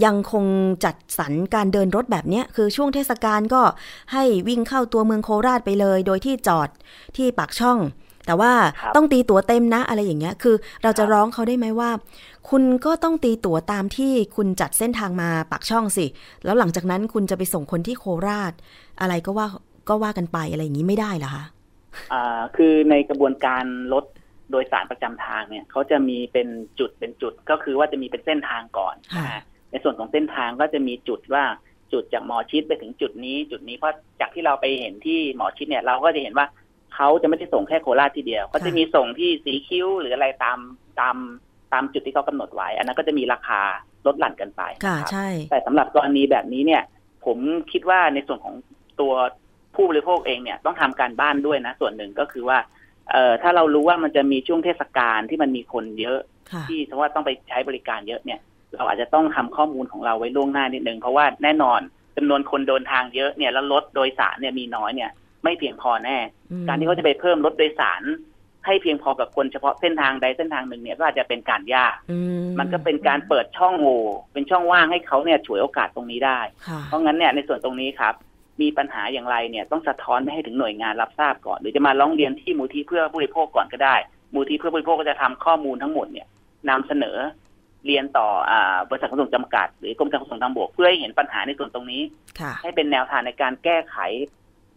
[0.05, 0.45] ยังคง
[0.85, 3.61] จัดสรรการเดินรถแบบเนี้ย คือช่วงเทศกาลก็
[4.13, 6.69] ให้วิ่งเข้าตัวเมืองโคราชไปเลย โดยที่จอด
[7.17, 7.79] ที่ปากช่อง
[8.25, 11.89] แต่ว่าครับต้องตีตั๋วเต็มนะอะไรอย่างเงี้ย คือเราจะครับร้องเขาได้ไหมว่า
[12.49, 16.05] คุณก็ต้องตีตั๋วตามที่คุณจัดเส้นทางมาปากช่องสิ
[16.45, 18.53] แล้วหลังจากนั้นคุณจะไปส่งคนที่โคราช
[19.01, 19.47] อะไรก็ว่า
[19.89, 21.43] ก็ว่ากันไปอะไรอย่างนี้ไม่ได้เหรอคะ
[22.13, 24.05] อ่าคือในกระบวนการรถ
[24.51, 26.47] โดยสารประจำทางเนี่ยเขาจะมีเป็น
[26.79, 31.43] จุดเป็นจุดก็คือว่าจะมีเป็นเส้นทางก่อนค่ะนะฮะในส่วนของเส้นทางก็จะมีจุดว่า
[31.93, 36.47] จุดจากหมอชิดไปถึงจุดนี้ จุดนี้เพราะจากที่เราไปเห็นที่หมอชิดเนี่ย เราก็จะเห็นว่า
[36.95, 40.59] เขาจะไม่ได้ส่งแค่โคราชทีเดียวเขาจะมีส่งที่สีคิ้วหรืออะไรตาม
[40.99, 41.15] ตาม
[41.73, 43.61] ตามจุดที่เขากำหนดไว้ อันนั้นก็จะมีราคา
[44.05, 46.83] ลดหลั่นกันไปค่ะนะครับใช่ แต่สำหรับกรณีแบบนี้เนี่ย
[47.25, 47.37] ผม
[47.71, 48.55] คิดว่าในส่วนของ
[48.99, 49.13] ตัว
[49.75, 52.57] ผู้บริโภคเองเนี่ยต้องทำการบ้านด้วยนะ ส่วนหนึ่งก็คือว่า
[53.11, 56.19] เอ่อถ้าเรารู้ว่ามันจะมีช่วงเทศกาลที่มันมีคนเยอะ
[56.51, 58.39] ค่ะที่สมมติว่าต้องไปใช้บริการเยอะเนี่ย
[58.75, 61.79] เราอาจจะต้องทำข้อมูลของเราไว้ล่วงหน้านิดนึงเพราะว่าแน่นอน
[62.17, 65.11] จำนวนคนเดินทางเยอะเนี่ยแล้วรถโดยสารเนี่ยมีน้อยเนี่ย
[65.43, 66.17] ไม่เพียงพอแน่
[66.51, 68.03] อืมการที่เขาจะไปเพิ่มรถโดยสาร
[68.65, 72.19] ให้เพียงพอกับคนเฉพาะเส้นทางใดเส้นทางหนึ่งเนี่ยก็อาจจะเป็นการยากอื
[72.59, 74.01] มันก็เป็นการเปิดช่องโหว่
[74.33, 78.13] เป็นช่องว่างให้เขาเนี่ยฉวยโอกาสตรงนี้ได้ค่ะเพราะงั้นเนี่ยในส่วนตรงนี้ครับ
[78.61, 83.95] มีปัญหาอย่างไรเนี่ยต้องสะท้อนไปให้ถึงหน่วยงานรับทราบก่อน หรือจะมาร้องเรียนที่มูลที่เพื่อผู้บริโภคก่อนก็ได้
[84.33, 86.27] มูลที่เพื่อผู้บริโภคก็จะทำข้อมูลทั้งหมดเนี่ย
[86.69, 87.17] นำเสนอ
[87.85, 92.01] เรียนต่ออ่าบริษัทขนส่งจำกัด หรือกรมการขนส่งทางบกเพื่อให้เห็นปัญหาในส่วนตรงนี้
[92.39, 93.97] ค่ะให้เป็นแนวทางในการแก้ไข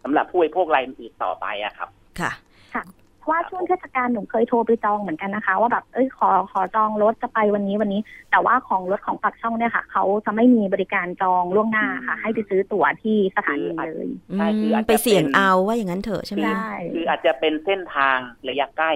[0.03, 2.31] สำหรับผู้บริโภครายอื่นๆต่อไปอะครับ ค่ะ
[2.71, 18.17] เพราะ ว่าช่วงเทศกาลหนูเคยโทรไปจองเหมือนกันนะคะ ว่าแบบเอ้ยขอขอจองรถจะไปวันนี้วันนี้ แต่ว่าของรถของปักช่องเนี่ยค่ะเขาจะไม่มีบริการจองล่วงหน้าค่ะ ให้ไปซื้อตั๋วที่สถานีเลยอืใช่คือมอาจจะไปเสี่ยงเป็นเอาว่าอย่างนั้นเถอะใช่ไหมใช่คะคืออาจจะเป็นเส้นทาง
[18.49, 18.91] ระยะใกล้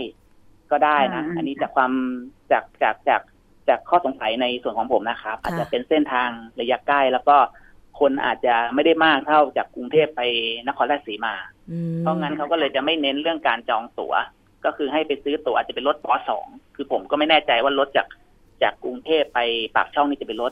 [0.71, 1.91] ก็ได้นะอ่าอันนี้จากความ
[2.51, 3.21] จากจากจาก
[3.69, 6.29] จากข้อสงสัยในส่วนของผมนะครับ อาจจะเป็นเส้นทาง
[6.61, 7.37] ระยะใกล้แล้วก็
[7.99, 10.21] คนอาจจะไม่ได้มากเท่าจากกรุงเทพไป
[10.67, 11.56] นครราชสีมาอืม
[11.99, 14.13] เพราะงั้นเขาก็เลยจะไม่เน้นเรื่องการจองตั๋ว
[14.65, 18.07] ก็คือให้ไปซื้อตั๋วอาจจะเป็นรถปสองคือผมก็ไม่แน่ใจว่ารถจาก
[18.63, 19.39] จากกรุงเทพไป
[19.75, 20.51] ปากช่องนี่จะเป็นรถ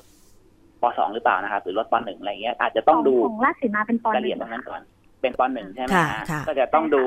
[0.81, 4.81] ปสองหรือเปล่านะครับหรือรถปหนึ่งอะไรเงี้ย อาจจะต้องดูของราชสีมาเป็นปอรายละหเอีนึ่ยดงตรงนั้นก่อน
[5.21, 7.03] เป็นปหนึ่งใช่ไหมค่ะฮะค่ะก็จะต้องดู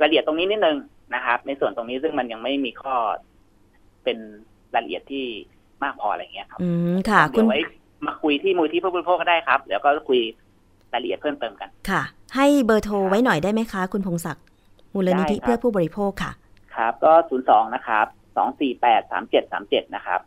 [0.00, 0.76] รายละเอียดตรงนี้นิดนึง
[1.14, 2.96] นะครับ ในส่วนตรงนี้ซึ่งมันยังไม่มีข้อ
[4.04, 4.18] เป็น
[4.74, 5.24] รายละเอียดที่
[5.82, 7.60] มากพออะไรเงี้ยครับ อืมค่ะ คุเดี๋ณยวไว้
[8.06, 10.20] มาคุยที่มูลที่ผู้บริโภคก็ได้ครับเดี๋ยวก็คุย
[10.92, 12.02] รายละเอียดเพิ่มเติมกัน ค่ะ
[12.36, 14.44] ให้เบอร์โทรไว้หน่อยได้ไหมคะ คุณพงศักดิ์
[14.94, 16.32] มูลนิธิได้ครับเพื่อผู้บริโภคค่ะ
[16.74, 20.20] ครับ ก็ศูนย์สองนะครับสองสี่แปดสามเจ็ดสามเจ็ดนะครับ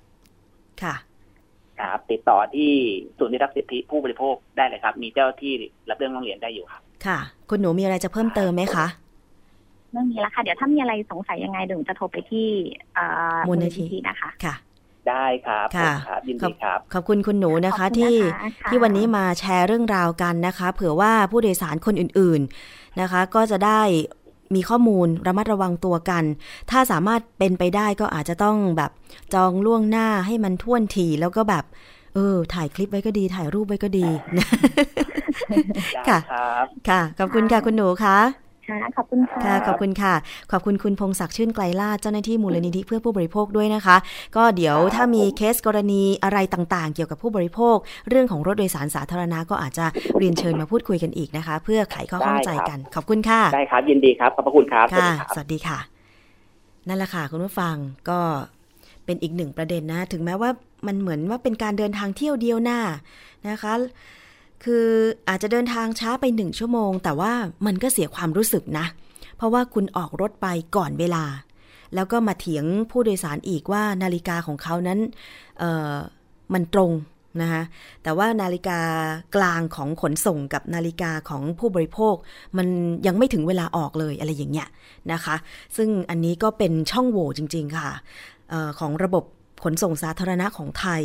[0.81, 0.95] ค่ะ
[1.79, 2.71] ครับ ติดต่อที่
[3.17, 5.53] ศูนย์ที่รับสิทธิผู้บริโภคได้เลยครับ มีเจ้าหน้าที่
[5.89, 7.17] รับเรื่องร้องเรียนได้อยู่ครับค่ะ
[7.49, 8.85] คุณหนูมีอะไรจะเพิ่มเติมไหมคะ
[9.91, 12.47] เรื่องนี้แล้วค่ะ เดี๋ยวถ้ามีอะไรสงสัยยังไงเดี๋ยวหนูจะโทรไปที่
[12.95, 14.55] เอ่อมูลนิธินะคะ ค่ะ
[15.09, 23.81] ได้ครับค่ะผมครับยินดีครับ ขอบคุณคุณหนูนะคะขอบณที่นะคะค่ะที่วันนี้มาแชร์เรื่องราวกันนะคะ เผื่อว่าผู้โดยสารคนอื่น ๆนะคะ ก็จะได้
[24.55, 26.23] มีข้อมูลระมัดระวังตัวกัน
[26.71, 28.91] ถ้าสามารถเป็นไปได้ก็อาจจะต้องแบบ
[29.33, 31.63] จองล่วงหน้าให้มันท่วนทีแล้วก็แบบ
[32.15, 34.47] เออ ถ่ายคลิปไว้ก็ดี ถ่ายรูปไว้ก็ดีนะ
[35.95, 38.17] ได้ค่ะครับค่ะขอบคุณค่ะคุณหนูคะ
[38.71, 40.13] ค่ะขอบคุณค่ะค่ะขอบคุณค่ะ
[40.51, 43.97] ขอบคุณคุณพงศักดิ์ชื่นไกลลาศเจ้าหน้าที่มูลนิธิเพื่อผู้บริโภคด้วยนะคะ
[44.35, 47.77] ก็เดี๋ยวครับถ้ามีผมเคสกรณีอะไรต่างๆ เกี่ยวกับผู้บริโภค
[48.09, 49.85] เรื่องของรถโดยสารสาธารณะก็อาจจะ
[50.17, 55.79] เรียนเชิญมาพูดคุยกันอีกนะคะ เพื่อไขข้อข้องใจกัน ขอบคุณค่ะได้ครับยินดีครับขอบพระคุณครับสวัสค่ะดีครับสวัสดีค่ะ
[56.87, 57.75] นั่นแหละค่ะคุณผู้ฟัง
[58.09, 58.19] ก็
[59.05, 60.49] เป็นอีกหนึ่งประเด็นนะ ถึงแม้ว่า
[60.87, 62.79] มันเหมือนว่าเป็นการเดินทางเที่ยวเดียวหน้า
[63.49, 63.73] นะคะ
[64.63, 64.87] คือ
[65.29, 67.31] อาจจะเดินทางช้าไปหนึ่งชั่วโมง แต่ว่า
[67.65, 68.85] มันก็เสียความรู้สึกนะ
[69.37, 71.25] เพราะว่าคุณออกรถไปก่อนเวลา
[71.95, 74.99] แล้วก็มาเถียงผู้โดยสารอีกว่านาฬิกาของเขานั้น
[75.59, 75.95] เออ
[76.53, 76.91] มันตรง
[77.41, 77.63] นะคะ
[78.03, 78.79] แต่ว่านาฬิกา
[79.35, 82.15] กลางของขนส่งกับนาฬิกาของผู้บริโภค
[82.57, 82.67] มัน
[83.05, 84.67] ยังไม่ถึงเวลาออกเลยอะไรอย่างเงี้ย
[85.11, 85.35] นะคะ
[85.77, 87.89] ซึ่งอันนี้ก็เป็นช่องโหว่จริง ๆ ค่ะ
[88.53, 89.23] ออของระบบ
[89.63, 91.01] ขนส่งสาธารณะของไทย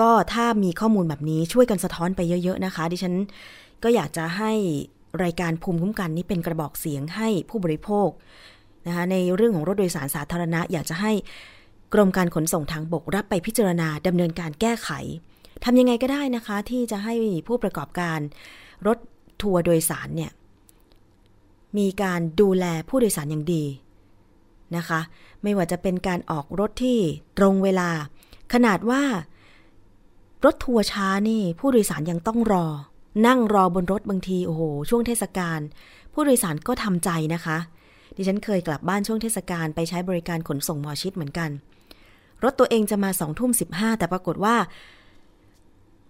[0.00, 3.14] ก็ถ้ามีข้อมูลแบบนี้ช่วยกันสะท้อนไปเยอะ ๆ นะคะ ดิฉัน
[3.82, 4.52] ก็อยากจะให้
[5.22, 8.08] รายการภูมิคุ้มกันนี้เป็นกระบอกเสียงให้ผู้บริโภค
[8.86, 11.12] นะคะในเรื่องของรถโดยสารสาธารณะ อยากจะให้
[11.94, 14.90] กรมการขนส่งทางบกรับไปพิจารณาดำเนินการแก้ไข
[15.64, 17.14] ทำยังไงก็ได้นะคะ ที่จะให้
[17.46, 18.18] ผู้ประกอบการ
[18.86, 18.98] รถ
[19.42, 20.32] ทัวร์โดยสารเนี่ย
[21.78, 23.64] มีการดูแลผู้โดยสารอย่างดี
[24.76, 25.00] นะคะ
[25.42, 26.98] ไม่ว่าจะเป็นการออกรถที่
[27.38, 27.90] ตรงเวลา
[28.52, 29.02] ขนาดว่า
[30.44, 32.66] รถทัวร์ช้านี่ ผู้โดยสารยังต้องรอ
[33.26, 35.60] นั่งรอบนรถบางทีโอ้โหช่วงเทศกาล
[36.12, 37.58] ผู้โดยสารก็ทำใจนะคะ
[38.16, 41.50] ดิฉันเคยกลับบ้านช่วงเทศกาลไปใช้บริการขนส่งหมอชิดเหมือนกัน
[42.44, 44.56] รถตัวเองจะมาสองทุ่มสิบห้าแต่ปรากฏว่า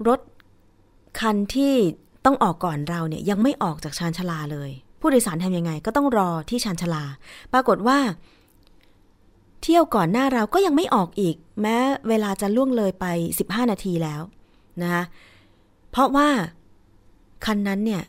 [0.09, 0.21] รถ
[1.21, 1.75] คันที่
[2.25, 7.05] ต้องออกก่อนเราเนี่ยยังไม่ออกจากชานชาลาเลย ผู้โดยสารทำยังไงก็ต้องรอที่ชานชาลา
[7.53, 7.99] ปรากฏว่า
[9.63, 11.77] เที่ยวก่อนหน้าเราก็ยังไม่ออกอีก แม้
[12.09, 13.07] เวลาจะล่วงเลยไป
[13.39, 14.23] 15 นาทีแล้ว
[14.83, 15.03] นะคะ
[15.91, 16.29] เพราะว่า
[17.47, 18.03] คันนั้นเนี่ย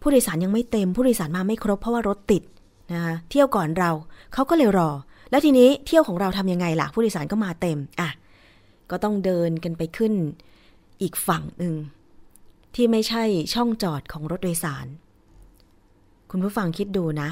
[0.00, 2.42] ผู้โดยสารยังไม่เต็ม ผู้โดยสารมาไม่ครบเพราะว่ารถติด
[2.92, 3.90] นะคะเที่ยวก่อนเรา
[4.32, 4.90] เขาก็เลยรอ
[5.30, 8.10] แล้วทีนี้เที่ยวของเราทำยังไงล่ะ ผู้โดยสารก็มาเต็มอะ
[8.90, 10.12] ก็ต้องเดินกันไปขึ้น
[11.02, 11.74] อีกฝั่งหนึ่ง
[12.74, 13.24] ที่ไม่ใช่
[13.54, 14.86] ช่องจอดของรถโดยสาร
[16.30, 17.30] คุณผู้ฟังคิดดูนะ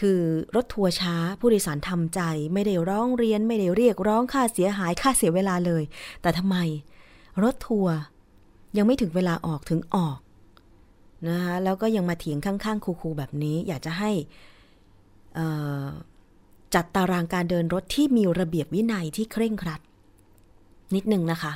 [0.00, 0.20] คือ
[0.56, 2.20] รถทัวร์ช้าผู้โดยสารทำใจ
[2.52, 5.82] ไม่ได้ร้องเรียน ไม่ได้เรียกร้องค่าเสียหายค่าเสียเวลาเลย
[6.22, 6.56] แต่ทำไม
[7.42, 7.94] รถทัวร์
[8.76, 10.18] ยังไม่ถึงเวลาออกถึงออก
[11.28, 14.10] นะคะแล้วก็ยังมาเถียงข้างๆคูๆแบบนี้ อยากจะให้
[16.74, 19.80] จัดตารางการเดินรถที่มีระเบียบวินัยที่เคร่งครัด
[20.94, 21.52] นิดนึงนะคะ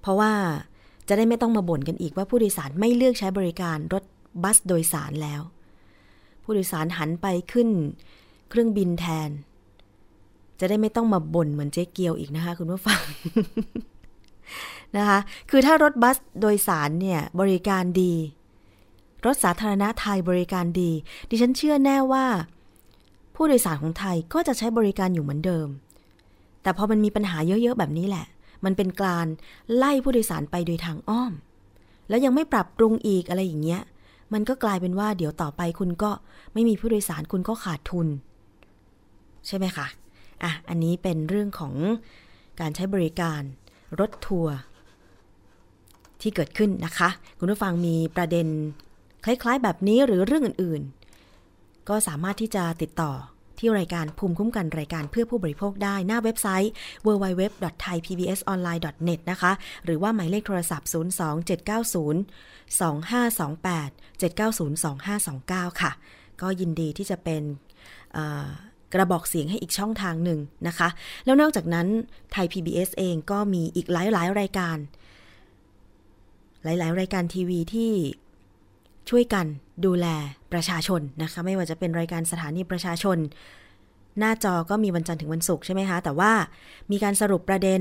[0.00, 0.32] เพราะว่า
[1.08, 4.04] จะได้ไม่ต้องมาบ่นกันอีกว่าผู้โดยสารไม่เลือกใช้บริการรถ
[4.42, 5.42] บัสโดยสารแล้ว
[6.42, 7.68] ผู้โดยสารหันไปขึ้น
[8.50, 9.30] เครื่องบินแทน
[10.60, 13.00] จะได้ไม่ต้องมาบ่นเหมือนเจ๊เกียวอีกนะคะ คุณผู้ฟัง
[14.96, 15.18] นะคะ
[15.50, 18.14] คือถ้ารถบัสโดยสารเนี่ยบริการดี
[19.26, 20.90] รถสาธารณะไทยบริการดี
[21.28, 22.26] ดิฉันเชื่อแน่ว่า
[23.34, 25.68] ผู้โดยสารของไทยก็จะใช้บริการอยู่เหมือนเดิม
[26.62, 28.26] แต่พอมันมีปัญหาเยอะๆแบบนี้แหละ
[28.64, 29.26] มันเป็นการ
[29.76, 31.32] ไล่ผู้โดยสารไปโดยทางอ้อม
[32.08, 33.82] แล้วยังไม่ปรับปรุงอีกอะไรอย่างเงี้ย
[34.32, 36.10] มันก็กลายเป็นว่าเดี๋ยวต่อไปคุณก็
[36.52, 38.08] ไม่มีผู้โดยสารคุณก็ขาดทุน
[39.46, 39.86] ใช่ไหมคะ
[40.42, 41.74] อะ อันนี้เป็นเรื่องของ
[42.60, 43.40] การใช้บริการ
[44.00, 44.54] รถทัวร์
[46.20, 48.46] ที่เกิดขึ้นนะคะ คุณผู้ฟังมีประเด็น
[49.24, 53.12] คล้ายๆแบบนี้หรือเรื่องอื่นๆ ก็สามารถที่จะติดต่อ
[53.60, 56.72] ที่รายการภูมิคุ้มกันรายการเพื่อผู้บริโภคได้หน้าเว็บไซต์
[57.06, 59.52] www.thaipbsonline.net นะคะ
[59.84, 60.92] หรือว่าหมายเลขโทรศัพท์ 02790
[62.80, 64.84] 2528 790
[65.70, 65.92] 2529 ค่ะ
[66.40, 67.42] ก็ยินดีที่จะเป็น
[68.92, 70.88] กระบอกเสียงให้อีกช่องทางหนึ่งนะคะ
[71.24, 71.86] แล้วนอกจากนั้น
[72.32, 74.76] ไทย PBS เองก็มีอีกหลายๆ รายการ
[76.64, 77.92] หลาย ๆ รายการทีวีที่
[79.10, 79.46] ช่วยกัน
[79.84, 80.06] ดูแล
[80.52, 83.18] ประชาชนนะคะ ไม่ว่าจะเป็นรายการสถานีประชาชน
[84.18, 86.32] หน้าจอก็มีวันจันทร์ถึงวันศุกร์ใช่ไหมคะ แต่ว่า
[86.90, 87.80] มีการสรุปประเด็น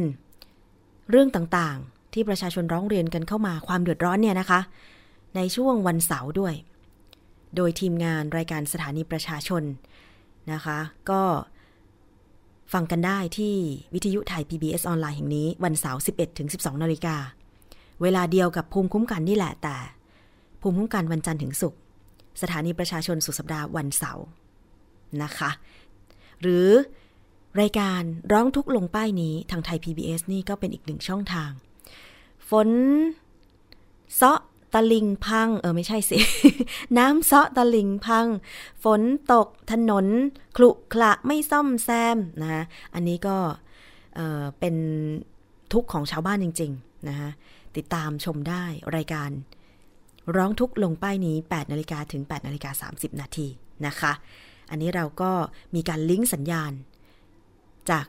[1.10, 4.60] เรื่องต่างๆ ที่ประชาชนร้องเรียนกันเข้ามาความเดือดร้อนเนี่ยนะคะ
[5.36, 6.54] ในช่วงวันเสาร์ด้วย
[7.56, 9.64] โดยทีมงานรายการสถานีประชาชน
[10.52, 11.22] นะคะ ก็
[12.74, 13.56] ฟังกันได้ที่
[13.94, 17.16] วิทยุไทย PBS ออนไลน์แห่งนี้ วันเสาร์ 11 ถึง 12 นาฬิกา
[18.02, 19.78] เวลาเดียวกับภูมิคุ้มกันนี่แหละแต่
[20.62, 21.80] ภูมิคุ้มกันวันจันทร์ถึงศุกร์
[22.42, 24.26] สถานีประชาชนสุดสัปดาห์วันเสาร์
[25.24, 25.52] นะคะ
[26.42, 26.68] หรือ
[27.62, 31.52] รายการร้องทุกลงป้ายนี้ทางไทย PBS นี่ก็เป็นอีกหนึ่งช่องทาง
[32.50, 32.70] ฝน
[34.16, 34.40] เซาะ
[34.74, 36.18] ตะลิงพัง เออไม่ใช่สิ
[36.98, 38.28] น้ำเซาะตะลิงพัง
[38.84, 39.02] ฝน
[39.34, 40.06] ตกถนน
[40.58, 43.38] คลุขระไม่ซ่อมแซมนะอันนี้ก็
[44.16, 44.76] เเป็น
[45.74, 47.30] ทุกข์ของชาวบ้านจริง ๆ นะคะ
[47.78, 48.64] ติดตามชมได้
[48.96, 49.30] รายการ
[50.36, 53.48] ร้องทุกลงป้ายนี้ 8 นาฬิกาถึง 8 นาฬิกา 30 นาที
[53.86, 54.12] นะคะ
[54.70, 55.32] อันนี้เราก็
[55.76, 56.72] มีการลิงก์สัญญาณ
[57.90, 58.06] จาก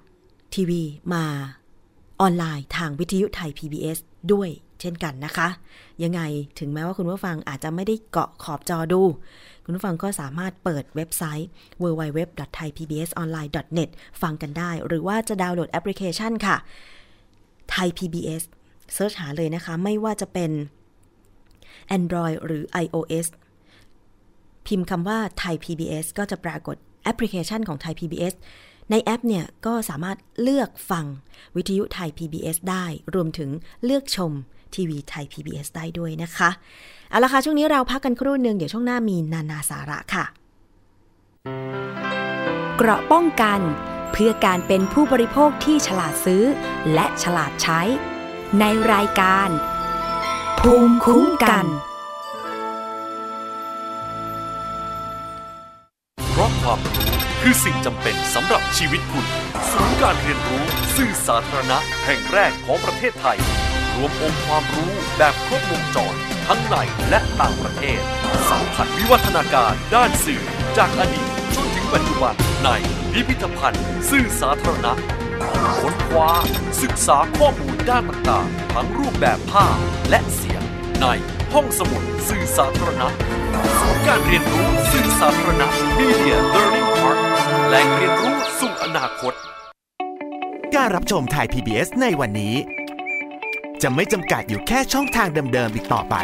[0.54, 0.82] ทีวี
[1.14, 1.24] มา
[2.20, 3.98] ออนไลน์ทางวิทยุไทย PBS
[4.32, 4.48] ด้วย
[4.80, 5.48] เช่นกันนะคะ
[6.02, 6.20] ยังไง
[6.58, 9.02] ถึงแม้ว่าคุณผู้ฟังอาจจะไม่ได้เกาะขอบจอดู
[9.64, 11.48] คุณผู้ฟังก็สามารถเปิดเว็บไซต์
[11.82, 13.90] www.thaipbsonline.net
[14.22, 16.56] ฟังกันได้ หรือว่าจะดาวน์โหลดแอปพลิเคชันค่ะ
[17.70, 18.42] ไทย PBS
[18.94, 20.50] search หาเลยนะคะ ไม่ว่าจะเป็น
[21.96, 23.26] Android หรือ iOS
[24.66, 28.34] พิมพ์คำว่าไทย PBS ก็จะปรากฏแอปพลิเคชันของไทย PBS
[28.90, 31.06] ในแอปเนี่ยก็สามารถเลือกฟัง
[31.56, 33.50] วิทยุไทย PBS ได้ รวมถึง
[33.84, 34.32] เลือกชม
[34.74, 36.50] ทีวีไทย PBS ได้ด้วยนะคะ
[37.10, 40.24] เอาละค่ะ ช่วงนี้เราพักกันครู่หนึ่งเดี๋ยวช่วงหน้ามีนานาสาระค่ะ
[42.76, 43.60] เกราะป้องกัน
[44.12, 46.44] เพื่อการเป็นผู้บริโภคที่ฉลาดซื้อ
[46.94, 47.80] และฉลาดใช้
[48.60, 49.48] ในรายการ
[50.64, 51.66] ภูมิคุ้มกัน
[56.30, 59.26] เพราะความรู้คือสิ่งจำเป็นสำหรับชีวิตคุณ
[59.70, 60.62] ศูนย์การเรียนรู้
[60.96, 63.38] สื่อสาธารณะแห่งแรกของประเทศไทย
[63.94, 66.14] รวมองค์ความรู้แบบครบวงจร
[66.46, 66.76] ทั้งใน
[67.08, 68.00] และต่างประเทศ
[68.50, 70.42] สัมผัสวิวัฒนาการด้านสื่อ
[70.78, 72.68] จากอดีตจนถึงปัจจุบันใน
[73.12, 74.94] พิพิธภัณฑ์ สื่อสาธารณะ
[75.80, 76.30] ค้นคว้า
[76.82, 79.76] ศึกษาข้อมูลด้านต่างๆ ทั้งรูปแบบภาพ
[80.10, 80.62] และเสียง
[81.00, 81.06] ใน
[81.52, 83.08] ห้องสมุดสื่อสาธารณะ
[83.78, 85.66] ศูนย์การเรียนรู้สื่อสาธารณะ
[85.98, 87.18] Media Learning Park
[87.68, 89.32] แหล่งเรียนรู้สู่อนาคต
[90.74, 92.54] การรับชมไทย PBS ในวันนี้
[93.82, 96.16] จะไม่จำกัดอยู่แค่ช่องทางเดิมๆอีกต่อไป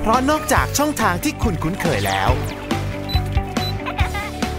[0.00, 2.30] เพราะนอกจากช่องทางที่คุณคุ้นเคยแล้ว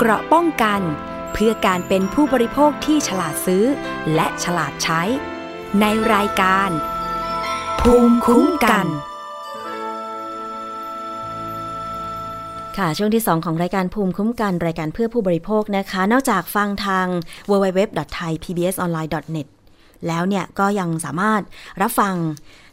[0.00, 0.80] เกราะป้องกัน
[1.32, 3.64] เพื่อการเป็นผู้บริโภคที่ฉลาดซื้อ
[4.14, 5.02] และฉลาดใช้
[5.80, 6.70] ในรายการ
[7.80, 8.86] ภูมิคุ้มกัน
[12.78, 17.06] ค่ะ ช่วงที่ 2 ของรายการภูมิคุ้มกัน รายการเพื่อผู้บริโภคนะคะ นอกจากฟังทาง
[17.50, 19.46] www.thaipbsonline.net
[20.06, 21.42] แล้วเนี่ยก็ยังสามารถ
[21.82, 22.14] รับฟัง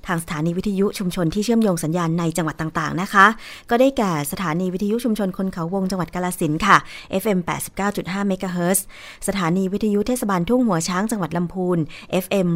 [0.07, 3.25] ทางสถานีวิทยุชุมชนที่เชื่อมโยงสัญญาณในจังหวัดต่างๆนะคะ
[3.69, 6.77] ก็ได้แก่สถานีวิทยุชุมชนคนเขาวงจังหวัดกาลสินค่ะ
[7.21, 7.39] FM
[7.83, 8.85] 89.5เมกะเฮิรตซ์
[9.27, 11.77] สถานีวิทยุเทศบาลทุ่งหัวช้างจังหวัดลำพูน
[12.23, 12.47] FM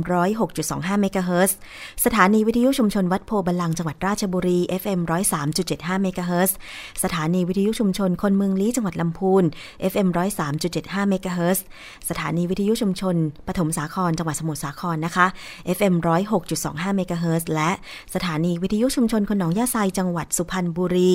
[0.48, 1.58] 106.25เมกะเฮิรตซ์
[2.06, 5.00] สถานีวิทยุชุมชนวัดโพธิ์บัลลังก์จังหวัดราชบุรี FM
[5.52, 6.56] 103.75เมกะเฮิรตซ์
[7.04, 9.44] สถานีวิทยุชุมชนคนเมืองลี้จังหวัดลำพูน
[9.92, 10.08] FM
[10.58, 11.64] 103.75เมกะเฮิรตซ์
[12.10, 13.16] สถานีวิทยุชุมชน
[13.48, 15.26] ปฐมสาครจังหวัดสมุทรสาครนะคะ
[15.78, 15.94] FM
[16.46, 17.72] 106.25เมกะเฮิรตซ์และ
[18.14, 21.12] สถานีวิทยุชุมชนคนหนองหญ้าไซจังหวัดสุพรรณบุรี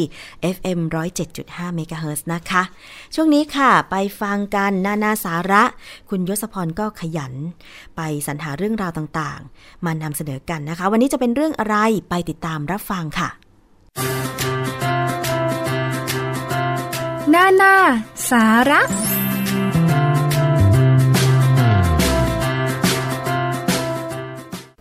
[0.57, 0.81] FM
[1.29, 2.62] 107.5เมกะเฮิรตซ์นะคะ
[3.14, 5.62] ช่วงนี้ค่ะ ไปฟังกันนานาสาระ
[6.11, 7.33] คุณยศพรก็ขยัน
[7.97, 11.77] ไปสรรหาเรื่องราวต่างๆ มานำเสนอกันนะคะ วันนี้จะเป็นเรื่องอะไร
[12.11, 13.29] ไปติดตามรับฟังค่ะ
[17.35, 17.75] นานา
[18.31, 18.81] สาระ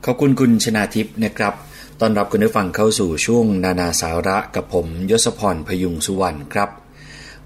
[0.06, 1.54] ขอบคุณคุณชนาทิพย์นะครับ
[2.00, 6.70] ตอนรับคุณผู้ฟังเข้าสู่ช่วงนานาสาระกับผมยศพรพยุงสุวรรณครับ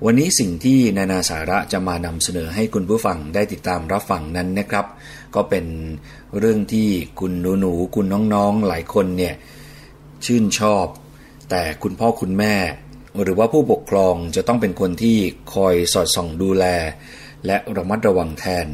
[0.05, 4.85] วันนี้สิ่งที่นานาสาระจะมานำเสนอให้คุณผู้ฟังได้ติดตามรับฟังนั้นนะครับ
[5.35, 5.65] ก็เป็น
[6.39, 6.89] เรื่องที่
[7.19, 9.35] คุณหนูหนูคุณน้องๆหลายคนเนี่ย
[10.25, 10.85] ชื่นชอบ
[11.49, 12.55] แต่คุณพ่อคุณแม่
[13.21, 15.17] หรือว่าผู้ปกครองจะต้องเป็นคนที่
[15.53, 16.65] คอยสอดส่องดูแล
[17.45, 18.67] และระมัดระวังแทน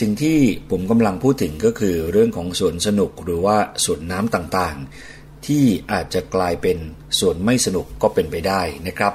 [0.00, 0.38] สิ่งที่
[0.70, 6.78] ผมกำลังพูดถึงก็คือเรื่องของสวนสนุกหรือว่าสวนน้ำต่างๆ ที่อาจจะกลายเป็น
[7.18, 9.14] สวนไม่สนุกก็เป็นไปได้นะครับ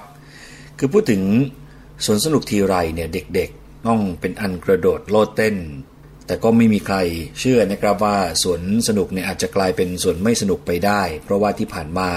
[0.77, 1.23] คือพูดถึง
[2.05, 5.55] สวนสนุกทีไรเนี่ยเด็กๆ ต้องเป็นอันกระโดดโลดเต้น
[6.25, 6.97] แต่ก็ไม่มีใคร
[7.39, 12.09] เชื่อนะครับว่าสวนสนุกเนี่ยอาจจะกลายเป็นสวนไม่สนุกไปได้ เพราะว่าที่ผ่านมา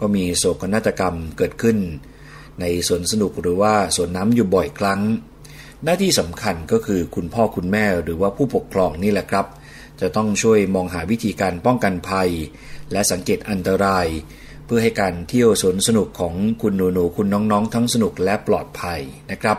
[0.00, 1.78] ก็มีโศกนาฏกรรมเกิดขึ้น
[2.60, 5.00] ในสวนสนุกหรือว่าสวนน้ำอยู่บ่อยครั้ง
[5.84, 9.46] หน้าที่สำคัญก็คือคุณพ่อคุณแม่หรือว่าผู้ปกครองนี่แหละครับ
[10.00, 12.30] จะต้องช่วยมองหาวิธีการป้องกันภัย
[12.92, 14.06] และสังเกตอันตราย
[14.66, 19.00] เพื่อให้การเที่ยวสวนสนุกของคุณหนูหนูคุณน้องๆ ทั้งสนุกและปลอดภัย
[19.30, 19.58] นะครับ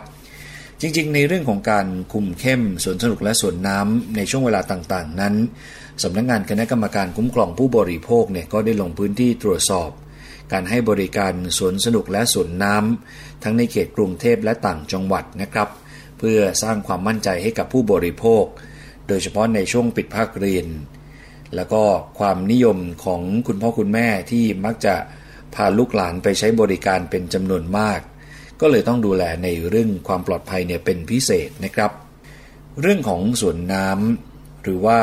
[0.81, 5.35] จริงๆ ในเรื่องของการคุมเข้มสวนสนุกและสวนน้ำในช่วงเวลาต่างๆ นั้น
[6.03, 9.89] สำนักงงานคณะกรรมการคุ้มครองผู้บริโภคเนี่ยก็ได้ลงพื้นที่ตรวจสอบ
[10.51, 15.69] การให้บริการสวนสนุกและสวนน้ำทั้งในเขตกรุงเทพและต่างจังหวัดนะครับ
[16.19, 18.43] เพื่อสร้างความมั่นใจให้กับผู้บริโภค
[19.07, 20.67] โดยเฉพาะในช่วงปิดภาคเรียน
[21.55, 21.83] แล้วก็
[22.19, 24.95] ความนิยมของคุณพ่อคุณแม่ที่มักจะ
[25.55, 27.99] พาลูกหลานไปใช้บริการเป็นจำนวนมาก
[28.61, 31.91] ก็เลยต้องดูแลในเรื่องความปลอดภัยเนี่ยเป็นพิเศษนะครับ
[32.81, 34.99] เรื่องของสวนน้ำหรือว่า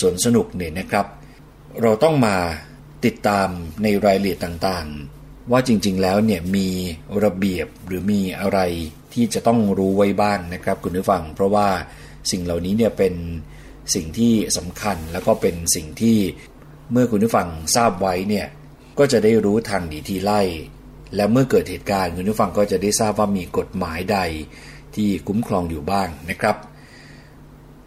[0.00, 1.06] สวนสนุกเนี่ยนะครับ
[1.82, 2.36] เราต้องมา
[3.04, 3.48] ติดตาม
[3.82, 5.15] ในรายละเอียดต่างๆ
[5.50, 6.68] ว่าจริงๆแล้วเนี่ยมี
[7.24, 8.58] ระเบียบหรือมีอะไร
[9.12, 11.68] ที่จะต้องรู้ไว้บ้างนะครับคุณผู้ฟัง เพราะว่า
[12.30, 13.14] สิ่งเหล่านี้เนี่ยเป็น
[13.94, 16.18] สิ่งที่สำคัญแล้วก็เป็นสิ่งที่
[16.92, 18.46] เมื่อคุณผู้ฟังทราบไว้เนี่ย
[18.98, 20.40] ก็จะได้รู้ทางหนีทีไล่
[21.16, 24.18] และเมื่อเกิดเหตุการณ์คุณผู้ฟังก็จะได้ทราบว่ามีกฎหมายใด
[24.94, 26.56] ที่คุ้มครองอยู่บ้างนะครับ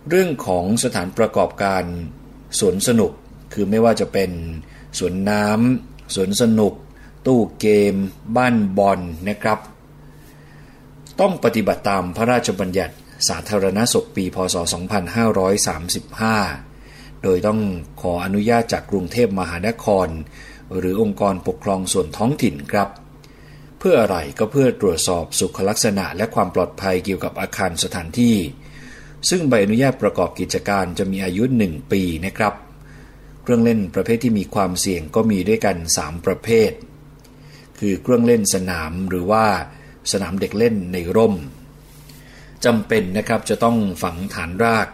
[0.09, 1.83] เรื่องของสถานประกอบการ
[2.59, 3.11] สวนสนุก
[3.53, 4.31] คือไม่ว่าจะเป็น
[4.99, 6.73] สวนน้ำสวนสนุก
[7.25, 7.95] ตู้เกม
[8.35, 8.99] บ้านบอล
[9.29, 9.59] นะครับ
[11.19, 12.95] ต้องปฏิบัติตามพระราชบัญญัติ
[13.27, 14.55] สาธารณสุขปีพศ
[16.29, 17.59] 2535 โดยต้อง
[18.01, 20.07] ขออนุญาตจากกรุงเทพมหานคร
[20.77, 22.89] หรือองค์กรปกครองส่วนท้องถิ่นครับ
[23.79, 28.35] เพื่ออะไรก็เพื่อตรวจสอบสุขลักษณะและความปลอดภัยเกี่ยวกับอาคารสถานที่
[29.29, 32.53] ซึ่งใบอนุญาตประกอบกิจการจะมีอายุ 1 ปีนะครับ
[33.43, 36.71] เครื่องเล่นประเภทที่มีความเสี่ยงก็มีด้วยกัน 3 ประเภท
[37.79, 39.45] คือเครื่องเล่นสนามหรือว่า
[40.11, 41.35] สนามเด็กเล่นในร่ม
[42.65, 44.87] จำเป็นนะครับจะต้องฝังฐานราก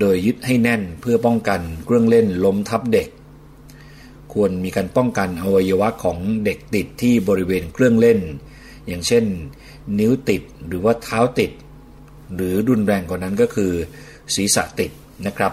[0.00, 3.08] โดยยึดให้แน่นเพื่อป้องกันเครื่องเล่นล้มทับเด็ก
[4.32, 8.20] ควรมีการป้องกันอวัยวะของเด็กติดที่บริเวณเครื่องเล่น
[8.86, 9.24] อย่างเช่น
[9.98, 11.52] นิ้วติดหรือว่าเท้าติด
[12.34, 13.72] หรือรุนแรงกว่านั้นก็คือ
[14.34, 14.90] ศีรษะติด
[15.26, 15.52] นะครับ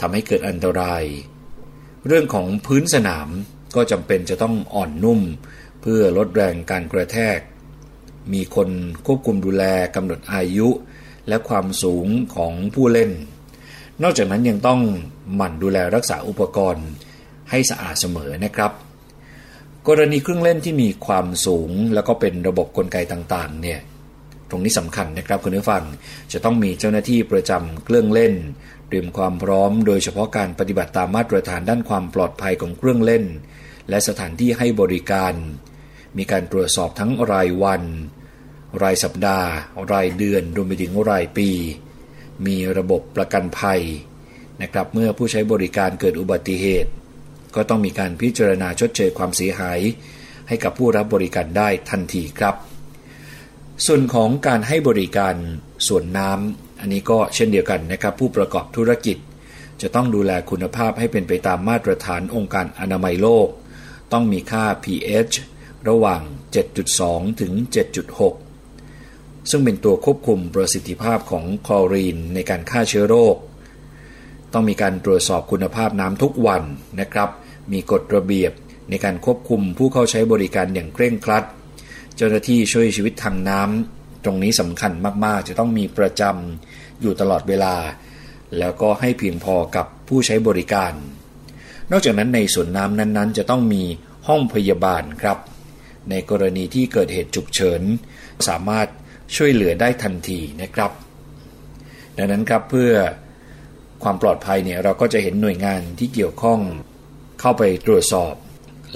[0.00, 1.04] ทำให้เกิดอันตราย
[2.06, 3.28] เรื่องของพื้นสนาม
[3.74, 5.20] ก็จำเป็นจะต้องอ่อนนุ่ม
[5.90, 7.38] พื่อลดแรงการกระแทก
[8.32, 8.68] มีคน
[9.06, 9.64] ควบคุมดูแล
[9.94, 10.68] กำหนดอายุ
[11.28, 13.10] และความสูงของผู้เล่น
[14.02, 14.80] นอกจากนั้นยังต้อง
[15.34, 16.86] หมั่นดูแลรักษาอุปกรณ์
[17.50, 18.72] ให้สะอาดเสมอนะครับ
[19.88, 23.80] กรณีเครื่องเล่นที่มีความสูงแล้วก็เป็นระบบกลไกต่างๆเนี่ย
[24.50, 25.84] ตรงนี้สำคัญนะครับคุณผู้ฟัง
[26.32, 28.34] จะต้องมีเจ้าหน้าที่ประจำเครื่องเล่น
[28.88, 33.24] เตรียมความพร้อม โดยเฉพาะการปฏิบัติตามมาตรฐานด้านความปลอดภัยของเครื่องเล่น
[33.88, 35.34] และสถานที่ให้บริการ
[36.18, 37.82] มีการตรวจสอบทั้งรายวัน
[38.82, 39.48] รายสัปดาห์
[39.92, 41.48] รายเดือนรวมไปถึงรายปี
[42.46, 43.82] มีระบบประกันภัย
[44.62, 46.90] นะครับเมื่อผู้ใช้บริการเกิดอุบัติเหตุ
[47.54, 49.80] ก็ต้องมีการพิจารณาชดเชยความเสียหาย
[50.48, 52.54] ให้กับผู้รับบริการได้ทันทีครับ
[53.86, 55.34] ส่วนของการให้บริการ
[55.88, 59.16] ส่วนน้ำอันนี้ก็เช่นเดียวกันนะครับ ผู้ประกอบธุรกิจ
[59.82, 63.48] จะต้องดูแลคุณภาพให้เป็นไปตามมาตรฐานองค์การอนามัยโลก
[64.12, 65.34] ต้องมีค่า pH
[65.88, 66.22] ระหว่าง
[66.80, 67.52] 7.2 ถึง
[68.72, 73.36] 7.6 ซึ่งเป็นตัวควบคุมประสิทธิภาพของคลอรีนในการฆ่าเชื้อโรค
[74.52, 76.62] ต้องมีการตรวจสอบคุณภาพน้ำทุกวัน
[77.00, 77.30] นะครับ
[77.72, 78.52] มีกฎระเบียบ
[78.90, 81.44] ในการควบคุมผู้เข้าใช้บริการอย่างเคร่งครัด
[82.16, 84.92] เจ้าหน้าที่ช่วยชีวิตทางน้ำตรงนี้สำคัญ
[85.24, 87.74] มากๆ จะต้องมีประจำอยู่ตลอดเวลา
[88.58, 90.92] แล้วก็ให้เพียงพอกับผู้ใช้บริการ
[91.90, 93.82] นอกจากนั้นในสวนน้ำนั้นๆ จะต้องมี
[94.28, 95.38] ห้องพยาบาลครับ
[96.10, 97.82] ในกรณีที่เกิดเหตุฉุกเฉิน
[98.48, 98.88] สามารถ
[99.36, 100.90] ช่วยเหลือได้ทันทีนะครับ
[102.16, 102.92] ดังนั้นครับเพื่อ
[104.02, 106.60] ความปลอดภัยเนี่ยเราก็จะเห็นหน่วยงานที่เกี่ยวข้อง
[107.40, 108.34] เข้าไปตรวจสอบ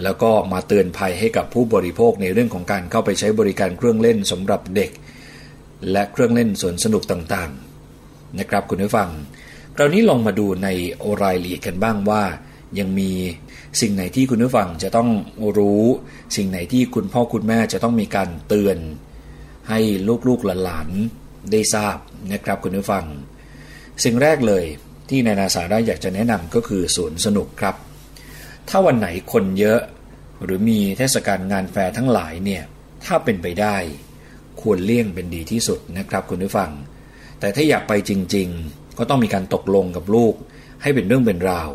[0.03, 4.91] แล้วก็มาเตือนภัยให้กับผู้บริโภคในเรื่องของการเข้าไปใช้บริการเครื่องเล่นสำหรับเด็ก
[5.93, 9.09] และเครื่องเล่นสวนสนุกต่างๆ นะครับคุณผู้ฟัง
[9.77, 12.23] คราวนี้ลองมาดูในโอรายลีกันบ้างว่า
[12.79, 13.11] ยังมี
[13.81, 15.09] สิ่งไหนที่คุณผู้ฟังจะต้อง
[15.59, 15.83] รู้
[16.37, 18.79] สิ่งไหนที่คุณพ่อคุณแม่จะต้องมีการเตือน
[19.69, 19.79] ให้
[20.29, 21.97] ลูกๆหลานๆได้ทราบ
[22.33, 23.05] นะครับคุณผู้ฟัง
[24.05, 24.65] สิ่งแรกเลย
[25.09, 27.75] ที่นายนาสาระอยากจะแนะนำก็คือสวนสนุกครับ
[28.69, 29.81] ถ้าวันไหนคนเยอะ
[30.45, 32.63] หรือมีเทศกาลงานแฟร์ทั้งหลายเนี่ย
[33.05, 33.77] ถ้าเป็นไปได้
[34.61, 36.71] ควรเลี่ยงเป็นดีที่สุดนะครับคุณผู้ฟัง
[37.41, 40.35] แต่ถ้าอยากไปจริง ๆ ก็ต้องมีการตกลงกับลูก
[40.83, 41.71] ให้เป็นเรื่องเป็นราว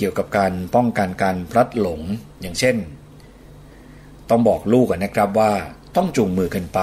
[0.00, 2.00] เกี่ยวกับการป้องกันการพลัดหลง
[2.40, 2.76] อย่างเช่น
[4.30, 5.52] ต้องบอกลูกนะครับว่า
[5.96, 6.80] ต้องจูงมือกันไป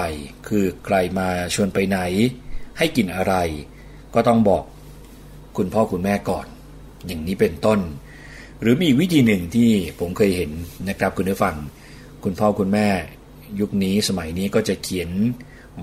[0.47, 1.99] คือใครมาชวนไปไหน
[2.77, 3.33] ให้กินอะไร
[4.13, 4.63] ก็ต้องบอก
[5.57, 6.47] คุณพ่อคุณแม่ก่อน
[7.07, 7.79] อย่างนี้เป็นต้น
[8.61, 10.51] หรือมีวิธีหนึ่งที่ผมเคยเห็น
[10.89, 11.55] นะครับคุณผู้ฟัง
[12.23, 12.87] คุณพ่อคุณแม่
[13.59, 15.09] ยุคนี้สมัยนี้ก็จะเขียน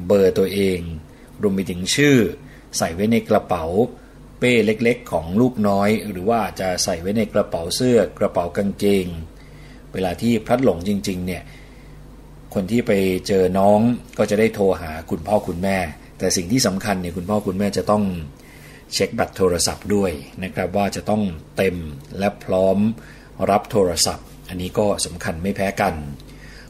[0.07, 0.78] เบอร์ตัวเอง
[1.43, 2.16] รวมไปถึงชื่อ
[2.76, 3.64] ใส่ไว้ในกระเป๋า
[4.45, 9.07] ป้เล็กๆ ของลูกน้อย หรือว่าจะใส่ไว้ในกระเป๋าเสื้อกระเป๋ากางเกง
[9.92, 11.42] เวลาที่พลัดหลงจริง ๆ เนี่ย
[12.55, 12.92] คนที่ไป
[13.26, 13.80] เจอน้อง
[14.18, 15.78] ก็จะได้โทรหาคุณพ่อคุณแม่
[16.18, 18.05] แต่สิ่งที่สำคัญเนี่ยคุณพ่อคุณแม่จะต้อง
[18.92, 20.11] เช็คบัตรโทรศัพท์ด้วย
[20.42, 21.22] นะครับว่าจะต้อง
[21.57, 21.76] เต็ม
[22.18, 22.78] และพร้อม
[23.51, 25.95] รับโทรศัพท์ อันนี้ก็สำคัญไม่แพ้กัน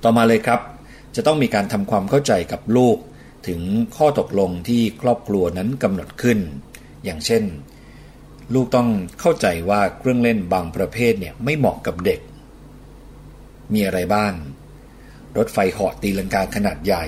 [0.03, 0.61] ต่อมาเลยครับ
[1.17, 2.97] จะต้องมีการทำความเข้าใจกับลูก
[3.49, 3.61] ถึง
[3.97, 6.39] ข้อตกลงที่ครอบครัวนั้นกำหนดขึ้น
[7.05, 7.43] อย่างเช่น
[8.55, 8.89] ลูกต้อง
[9.21, 12.21] เข้าใจว่าเครื่องเล่นบางประเภทเนี่ยไม่เหมาะกับเด็ก
[13.73, 14.33] มีอะไรบ้าง
[15.37, 17.05] รถไฟเหาะตีลังกาขนาดใหญ่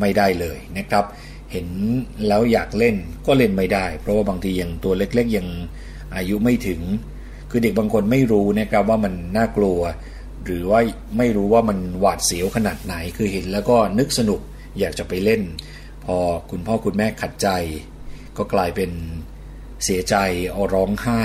[0.00, 1.04] ไม่ได้เลยนะครับ
[1.52, 1.66] เห็น
[2.28, 2.96] แล้วอยากเล่น
[3.26, 5.46] ก็เล่นไม่ได้ เพราะว่าบางทียังตัวเล็กๆยัง
[6.16, 6.80] อายุไม่ถึง
[7.50, 9.80] คือเด็กบางคนไม่รู้นะครับว่ามันน่ากลัว
[10.44, 10.80] หรือว่า
[11.18, 14.40] ไม่รู้ว่ามันหวาดเสียวขนาดไหน คือเห็นแล้วก็นึกสนุก
[14.78, 15.42] อยากจะไปเล่น
[16.04, 16.16] พอ
[16.50, 17.48] คุณพ่อคุณแม่ขัดใจ
[18.38, 18.90] ก็กลายเป็น
[19.84, 20.14] เสียใจ
[20.52, 21.22] เอาร้องไห้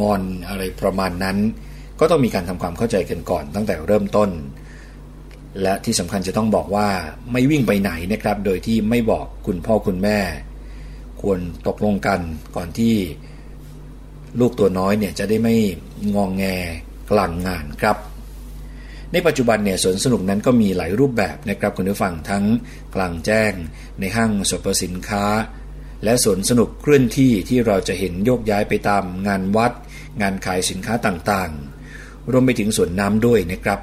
[0.00, 1.38] งอนอะไรประมาณนั้น
[2.00, 4.30] ก็ต้องมีการทำความเข้าใจกันก่อนตั้งแต่เริ่มต้น
[5.62, 6.88] และที่สำคัญจะต้องบอกว่า
[7.32, 10.18] ไม่วิ่งไปไหนนะครับ โดยที่ไม่บอกคุณพ่อคุณแม่
[11.22, 12.20] ควรตกลงกัน
[12.56, 12.94] ก่อนที่
[14.40, 15.56] ลูกตัวน้อยเนี่ยจะได้ไม่
[16.14, 16.44] งองแง
[17.10, 17.96] กลางงานครับ
[19.12, 22.44] ในปัจจุบันเนี่ยสวนสนุกนั้นก็มีหลายรูปแบบนะครับคุณผู้ฟังทั้ง
[22.94, 23.52] กลางแจ้ง
[24.00, 25.24] ในห้างสรรพสินค้า
[26.04, 29.72] และสวนสนุกเคลื่อนที่ที่เราจะเห็นโยกย้ายไปตามงานวัด
[30.22, 33.80] งานขายสินค้าต่างๆ รวมไปถึงสวนน้ำด้วยนะครับ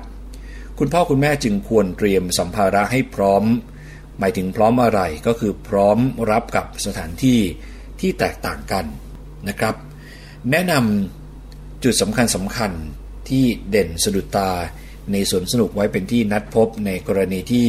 [0.80, 3.44] คุณพ่อคุณแม่จึงควรเตรียมสัมภาระให้พร้อม
[4.20, 5.98] หมายถึงพร้อมอะไรก็คือพร้อม
[6.32, 7.40] รับกับสถานที่
[8.00, 8.86] ที่แตกต่างกัน
[9.50, 9.76] นะครับ
[10.52, 12.72] แนะนำจุดสำคัญสำคัญ
[13.30, 14.52] ที่เด่นสะดุดตา
[15.12, 17.68] ในสวนสนุกไว้เป็นที่นัดพบในกรณีที่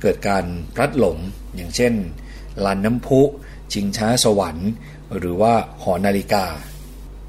[0.00, 1.16] เกิดการพลัดหลง
[1.56, 1.92] อย่างเช่น
[2.64, 3.20] ลานน้ำพุ
[3.72, 4.70] ชิงช้าสวรรค์
[5.18, 5.52] หรือว่า
[5.82, 6.46] หอนาฬิกา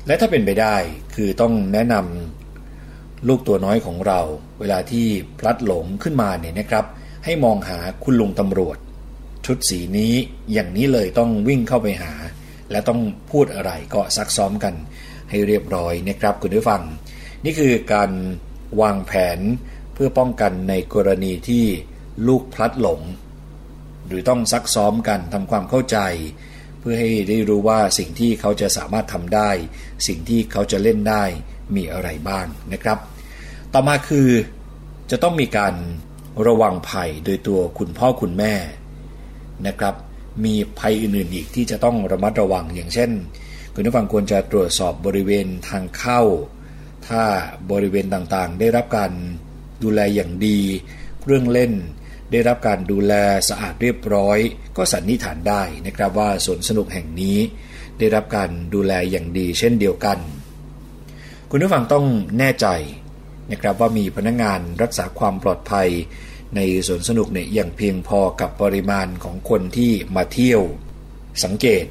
[0.08, 0.76] และถ้าเป็นไปได้
[1.16, 4.20] คือต้องแนะนำลูกตัวน้อยของเรา
[4.60, 5.06] เวลาที่
[5.40, 6.86] พลัดหลงขึ้นมาเนี่ยนะครับ
[7.26, 8.78] ให้มองหาคุณลุงตำรวจ
[9.46, 10.14] ชุดสีนี้
[10.54, 12.14] อย่างนี้เลยต้องวิ่งเข้าไปหา
[12.72, 14.74] และต้องพูดอะไรก็ซักซ้อมกัน
[15.30, 16.82] ให้เรียบร้อยนะครับคุณผู้ฟัง
[17.44, 18.12] นี่คือการ
[18.82, 19.40] วางแผน
[19.94, 21.66] เพื่อป้องกันในกรณีที่
[22.28, 23.02] ลูกพลัดหลง
[24.12, 25.98] หรือต้องซักซ้อมกันทำความเข้าใจ
[26.80, 29.50] เพื่อให้ได้รู้ว่าสิ่งที่เขาจะสามารถทำได้
[30.08, 31.24] สิ่งที่เขาจะเล่นได้
[31.76, 32.98] มีอะไรบ้างนะครับ
[33.74, 34.30] ต่อมาคือ
[35.12, 35.74] จะต้องมีการ
[36.48, 38.54] ระวังภัยโดยตัวคุณพ่อคุณแม่
[39.68, 39.96] นะครับ
[40.46, 43.12] มีภัยอื่นๆอีกที่จะต้องระมัดระวังอย่างเช่น
[43.74, 46.22] คุณผู้ฟังควรจะตรวจสอบบริเวณทางเข้า
[47.08, 47.24] ถ้า
[47.72, 49.12] บริเวณต่างๆ ได้รับการ
[49.84, 50.60] ดูแลอย่างดี
[51.22, 51.74] เครื่องเล่น
[52.32, 53.14] ได้รับการดูแล
[53.50, 54.38] สะอาดเรียบร้อย
[54.78, 57.38] ก็สันนิษฐานได้นะครับว่าสวนสนุกแห่งนี้
[58.00, 60.18] ได้รับการดูแลอย่างดีเช่นเดียวกัน
[61.50, 62.06] คุณผู้ฟังต้อง
[62.40, 62.68] แน่ใจ
[63.52, 65.90] นะครับว่ามีพนักงงานรักษาความปลอดภัย
[66.56, 70.62] ในสวนสนุกเนี่ยอย่างเพียงพอกับปริมาณของคนที่มาเที่ยว
[71.44, 71.86] สังเกต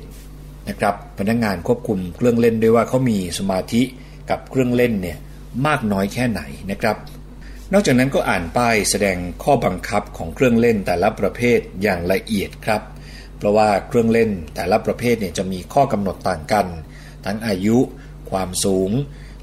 [0.68, 3.82] นะครับพนักงงานควบคุมเครื่องเล่นด้วยว่าเขามีสมาธิ
[4.30, 5.18] กับเครื่องเล่นเนี่ย
[5.66, 6.96] มากน้อยแค่ไหนนะครับ
[7.72, 12.82] นอกจากนั้นก็อ่านป้ายแสดงข้อบังคับของเครื่องเล่นแต่ละประเภทอย่างละเอียดครับ
[13.36, 16.66] เพราะว่าเครื่องเล่นแต่ละประเภทเนี่ยจะมีข้อกำหนดต่างกัน
[17.24, 17.78] ทั้งอายุ
[18.30, 18.90] ความสูง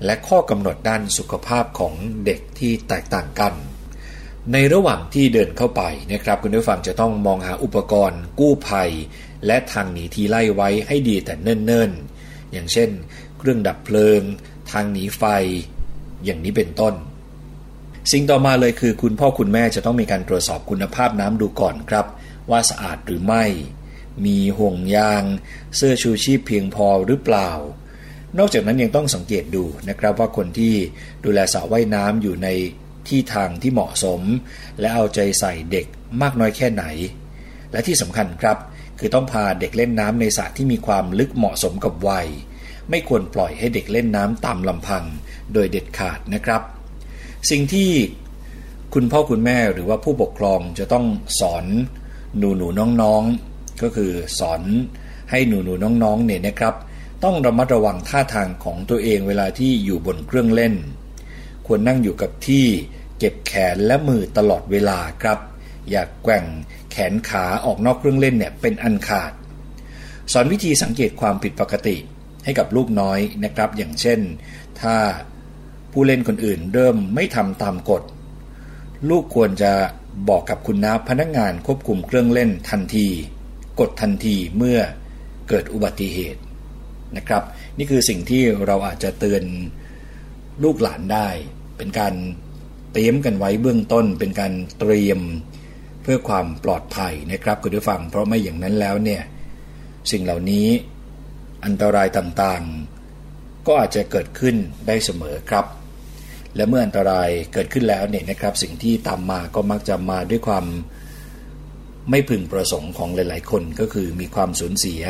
[0.05, 1.93] และข้อกำหนดด้านสุขภาพของ
[2.25, 3.53] เด็กที่แตกต่างกัน
[4.53, 8.91] ในระหว่างที่เดินเข้าไปนะครับคุณผู้ฟังจะต้องมองหาอุปกรณ์ กู้ภัย
[9.45, 12.89] และทางหนีทีไล่ไว้ให้ดีแต่เนิ่นๆ อย่างเช่น
[13.37, 14.21] เครื่องดับเพลิง
[14.71, 15.23] ทางหนีไฟ
[16.25, 16.93] อย่างนี้เป็นต้น
[18.11, 22.05] สิ่งต่อมาเลยคือ คุณพ่อคุณแม่จะต้องมีการตรวจสอบคุณภาพน้ำดูก่อนครับ
[22.51, 23.45] ว่าสะอาดหรือไม่
[24.25, 25.23] มีห่วงยาง
[25.75, 27.51] เสื้อชูชีพเพียงพอหรือเปล่า
[28.37, 30.73] นอกจากนั้นยังต้องสังเกตดูนะครับว่าคนที่
[31.25, 32.47] ดูแลสระว่ายน้ำอยู่ใน
[33.07, 34.21] ที่ทางที่เหมาะสม
[34.79, 35.85] และเอาใจใส่เด็ก
[36.21, 36.83] มากน้อยแค่ไหน
[37.71, 38.57] และที่สำคัญครับ
[38.99, 42.27] คือต้องพาเด็กเล่นน้ำในสระที่มีความลึกเหมาะสมกับวัย
[42.89, 45.03] ไม่ควรปล่อยให้เด็กเล่นน้ำตามลำพัง
[45.53, 46.61] โดยเด็ดขาดนะครับ
[47.49, 47.91] สิ่งที่
[48.93, 51.05] คุณพ่อคุณแม่หรือว่าผู้ปกครองจะต้อง
[51.39, 51.65] สอน
[52.37, 52.67] หนูหนู
[53.01, 54.61] น้องๆ ก็คือสอน
[55.31, 55.73] ให้หนูหนู
[56.03, 56.75] น้องๆเนี่ยนะครับ
[57.23, 60.73] ต้องระมัดระวังท่าทางของตัวเองเวลาที่อยู่บนเครื่องเล่น
[61.67, 62.65] ควรนั่งอยู่กับที่
[63.19, 65.39] เก็บแขนและมือตลอดเวลาครับ
[65.89, 66.45] อย่ากแกว่ง
[66.91, 69.31] แขนขาออกนอกเครื่องเล่นเนี่ยเป็นอันขาด
[70.31, 71.97] สอนวิธีสังเกตความผิดปกติ
[72.43, 74.19] ให้กับลูกน้อยนะครับ อย่างเช่น
[74.81, 74.95] ถ้า
[75.91, 78.03] ผู้เล่นคนอื่นเริ่มไม่ทำตามกฎ
[79.09, 79.71] ลูกควรจะ
[80.29, 83.07] บอกกับคุณน้าพนักงานควบคุมเครื่องเล่นทันที
[83.79, 84.79] กดทันทีเมื่อ
[85.49, 86.41] เกิดอุบัติเหตุ
[87.17, 87.43] นะครับ
[87.77, 89.43] นี่คือสิ่งที่เราอาจจะเตือน
[90.63, 91.27] ลูกหลานได้
[91.77, 92.13] เป็นการ
[92.93, 95.19] เตรียมกันไว้เบื้องต้น เป็นการเตรียม
[96.03, 99.21] เพื่อความปลอดภัยนะครับคุณผู้ฟัง เพราะไม่อย่างนั้นแล้วเนี่ย
[100.11, 100.67] สิ่งเหล่านี้
[101.65, 102.96] อันตรายต่างๆ
[103.67, 104.55] ก็อาจจะเกิดขึ้น
[104.87, 105.65] ได้เสมอครับ
[106.55, 110.65] และเมื่ออันตรายเกิดขึ้นแล้วเนี่ยนะครับ สิ่งที่ตามมาก็มักจะมาด้วยความ
[112.09, 115.01] ไม่พึงประสงค์ของหลาย ๆ คนก็คือมีความสูญเสีย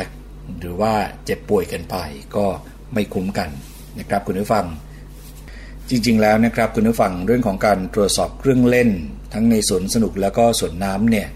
[0.60, 0.92] หรือว่า
[1.24, 1.96] เจ็บป่วยกันไป
[2.36, 2.46] ก็
[2.94, 3.48] ไม่คุ้มกัน
[3.98, 4.66] นะครับคุณผู้ฟัง
[5.88, 8.90] จริง ๆ แล้วนะครับคุณผู้ฟังเรื่องของการตรวจสอบเครื่องเล่น
[9.34, 11.28] ทั้งในสวนสนุกแล้วก็สวนน้ำเนี่ย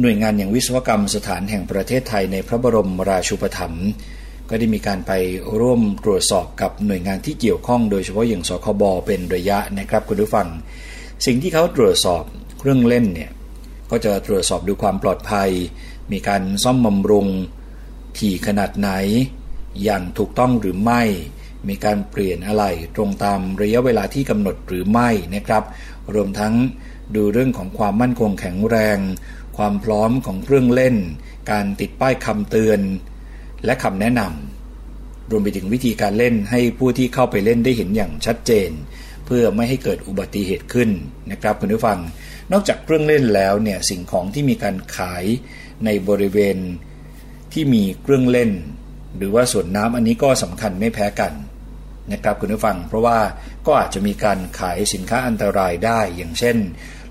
[0.00, 3.86] หน่วยงานอย่างวิศวกรรมสถานแห่งประเทศไทยในพระบรมราชูปถัมภ์
[4.48, 5.12] ก็ได้มีการไป
[5.60, 10.48] ร่วมตรวจสอบกับหน่วยงานที่เกี่ยวข้อง โดยเฉพาะอย่างสคบเป็นระยะนะครับคุณผู้ฟัง
[11.26, 12.24] สิ่งที่เขาตรวจสอบ
[12.58, 13.30] เครื่องเล่นเนี่ย
[13.90, 15.50] ก็จะตรวจสอบดูความปลอดภัย
[16.12, 17.26] มีการซ่อมบำรุง
[18.18, 18.90] ถี่ขนาดไหน
[19.82, 21.02] อย่างถูกต้องหรือไม่
[21.68, 22.64] มีการเปลี่ยนอะไร
[22.96, 25.64] ตรงตามระยะเวลาที่กำหนดหรือไม่นะครับ
[26.14, 26.54] รวมทั้ง
[27.14, 28.98] ดูเรื่องของความมั่นคงแข็งแรง
[29.56, 30.96] ความพร้อมของเครื่องเล่น
[31.50, 32.80] การติดป้ายคำเตือน
[33.64, 38.70] และคำแนะนำรวมไปถึงวิธีการเล่นให้ผู้ที่เข้าไปเล่นได้เห็นอย่างชัดเจน
[39.26, 40.90] เพื่อไม่ให้เกิดอุบัติเหตุขึ้น
[41.30, 41.98] นะครับคุณผู้ฟัง
[42.52, 45.24] นอกจากเครื่องเล่นแล้วเนี่ยสิ่งของที่มีการขาย
[45.84, 46.56] ในบริเวณ
[47.52, 48.50] ที่มีเครื่องเล่น
[49.16, 51.32] หรือว่าส่วนน้ำอันนี้ก็สำคัญไม่แพ้กัน
[52.12, 53.18] นะครับคุณผู้ฟังเพราะว่า
[53.66, 56.56] ก็อาจจะมีการขายสินค้าอันตรายได้ อย่างเช่น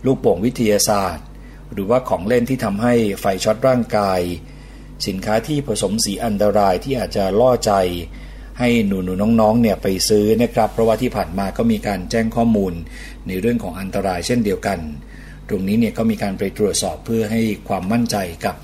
[0.06, 1.26] ลูกโป่งวิทยาศาสตร์
[1.74, 4.20] หรือว่าของเล่นที่ทำให้ไฟช็อตร่างกาย
[5.08, 7.74] สินค้าที่ผสมสีอันตรายที่อาจจะล่อใจ
[8.60, 12.74] ให้หนูหนูน้องๆเนี่ยไปซื้อนะครับ เพราะว่าที่ผ่านมาก็มีการแจ้งข้อมูล
[13.28, 14.80] ในเรื่องของอันตรายเช่นเดียวกัน
[15.49, 18.56] ตรงนี้เนี่ยก็มีการไปตรวจสอบเพื่อให้ความมั่นใจกับ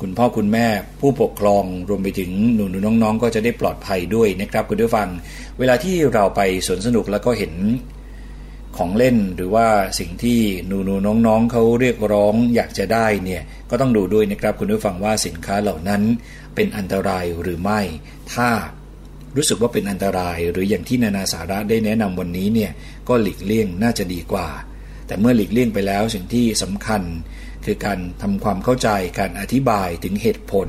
[0.00, 0.66] คุณพ่อคุณแม่
[1.00, 5.08] ผู้ปกครองรวมไปถึงหนูหนูน้องๆ ก็จะได้ปลอดภัยด้วยนะครับคุณผู้ฟัง
[5.58, 7.52] เวลาที่เราไปสวนสนุกแล้วก็เห็น
[8.76, 9.66] ของเล่นหรือว่า
[9.98, 16.02] สิ่งที่หนูๆน้องๆเขาเรียกร้องอยากจะได้เนี่ยก็ต้องดูด้วยนะครับคุณผู้ฟังว่าสินค้าเหล่านั้น
[16.54, 17.80] เป็นอันตรายหรือไม่
[18.32, 18.48] ถ้า
[19.36, 22.70] รู้สึกว่าเป็นอันตราย หรืออย่างที่นานาสาระได้แนะนำวันนี้เนี่ย
[23.08, 24.48] ก็หลีกเลี่ยงน่าจะดีกว่า
[25.06, 27.02] แต่เมื่อหลีกเลี่ยงไปแล้วสิ่งที่สำคัญ
[27.64, 30.68] คือการทำความเข้าใจการอธิบายถึงเหตุผล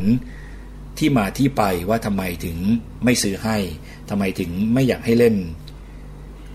[0.97, 2.57] ที่มาที่ไปว่าทำไมถึง
[3.03, 3.57] ไม่ซื้อให้
[4.09, 5.35] ทำไมถึงไม่อยากให้เล่น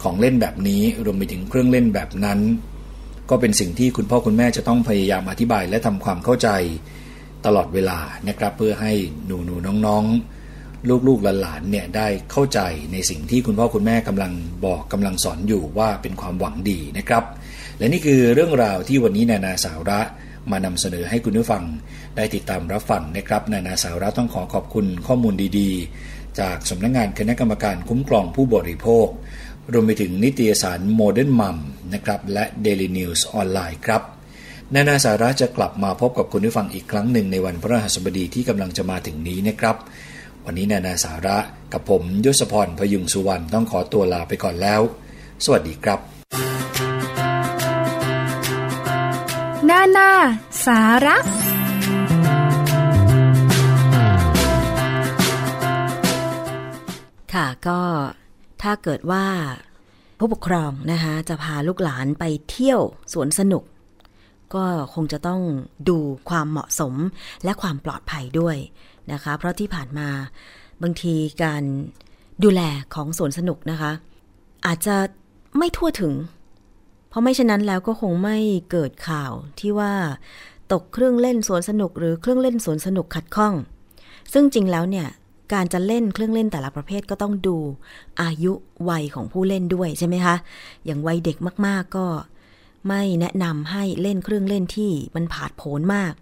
[0.03, 2.41] ของเล่นแบบนี้รวมไปถึงเครื่องเล่นแบบนั้น
[3.31, 6.49] ก็เป็นสิ่งที่คุณพ่อคุณแม่จะต้องพยายามอธิบายและทำความเข้าใจ
[7.47, 8.93] ตลอดเวลานะครับ เพื่อให้
[9.27, 9.55] หนูหนู
[9.87, 12.61] น้องๆ ลูกๆหลานๆเนี่ยได้เข้าใจ
[12.93, 14.33] ในสิ่งที่คุณพ่อคุณแม่กำลัง
[14.67, 17.25] บอกกำลังสอนอยู่ว่าเป็นความหวังดีนะครับ
[17.79, 20.01] และนี่คือเรื่องราวที่วันนี้นานาสาระ
[20.51, 21.65] มานำเสนอให้คุณผู้ฟัง
[22.17, 29.07] ได้ติดตามรับฟังนะครับ นานาสาระต้องขอขอบคุณข้อมูลดีๆ จากสำนักงงานคณะกรรมการคุ้มครองผู้บริโภค
[29.73, 31.57] รวมไปถึงนิตยสาร Modern Mom
[31.95, 34.03] นะครับและ Daily News ออนไลน์ครับ
[34.75, 39.77] นานาสาระจะกลับมาพบกับคุณผู้ฟังอีกครั้งหนึ่งในวันพระหัสบดีที่กำลังจะมาถึงนี้นะครับ
[40.45, 41.39] วันนี้นานาสาระ
[41.73, 44.81] กับผมยศพรพยุงสุวรรณต้องขอตัวลาไปก่อนแล้ว
[45.45, 45.99] สวัสดีครับ
[49.69, 50.11] นานา
[50.67, 51.17] สาระ
[57.33, 57.81] ค่ะก็
[58.63, 59.25] ถ้าเกิดว่า
[60.19, 62.81] ผู้ปกครองนะคะจะพาลูกหลานไปเที่ยว
[63.13, 63.65] สวนสนุก
[64.55, 65.41] ก็คงจะต้อง
[65.89, 65.99] ดู
[66.31, 66.95] ความเหมาะสม
[67.45, 68.57] และความปลอดภัยด้วย
[69.13, 70.09] นะคะ เพราะที่ผ่านมา
[70.83, 71.63] บางทีการ
[72.45, 72.63] ดูแล
[72.95, 73.93] ของสวนสนุกนะคะ
[74.67, 74.97] อาจจะ
[75.59, 76.13] ไม่ทั่วถึง
[77.09, 78.39] เพราะไม่เช่นนั้นแล้วก็คงไม่
[78.71, 79.93] เกิดข่าวที่ว่า
[80.73, 83.55] ตกเครื่องเล่นสวนสนุกหรือเครื่องเล่นสวนสนุกขัดข้อง
[84.33, 85.09] ซึ่งจริงแล้วเนี่ย
[85.53, 87.57] การจะเล่นเครื่องเล่นแต่ละประเภทก็ต้องดู
[88.23, 88.53] อายุ
[88.89, 90.37] วัยของผู้เล่นด้วยใช่ไหมคะ
[90.85, 91.37] อย่างวัยเด็ก
[91.67, 92.07] มากๆก็
[92.89, 96.15] ไม่แนะนำให้เล่นเครื่องเล่นที่มันผาดโผนมาก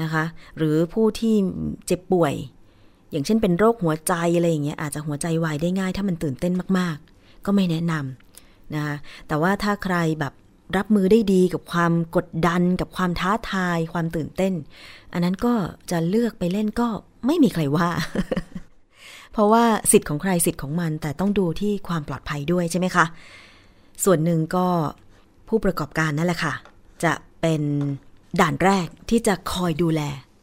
[0.00, 0.24] นะคะ
[0.56, 1.34] หรือผู้ที่
[1.86, 2.34] เจ็บป่วย
[3.10, 8.96] อย่างเช่นเป็นโรคหัวใจอะไรอย่างเงี้ยอาจจะหัวใจวายได้ง่าย ถ้ามันตื่นเต้นมากๆ ก็ไม่แนะนำนะคะ
[9.28, 10.32] แต่ว่าถ้าใครแบบ
[10.76, 14.54] รับมือได้ดีกับความกดดันกับความท้าทาย ความตื่นเต้น
[15.12, 15.54] อันนั้นก็
[15.90, 16.88] จะเลือกไปเล่นก็
[17.26, 17.88] ไม่มีใครว่า
[19.32, 23.04] เพราะว่าสิทธิ์ของใครสิทธิ์ของมัน แต่ต้องดูที่ความปลอดภัยด้วยใช่ไหมคะ
[24.04, 24.66] ส่วนหนึ่งก็
[25.48, 26.54] ผู้ประกอบการนั่นแหละค่ะ
[27.04, 27.62] จะเป็น
[28.40, 30.00] ด่านแรกที่จะคอยดูแล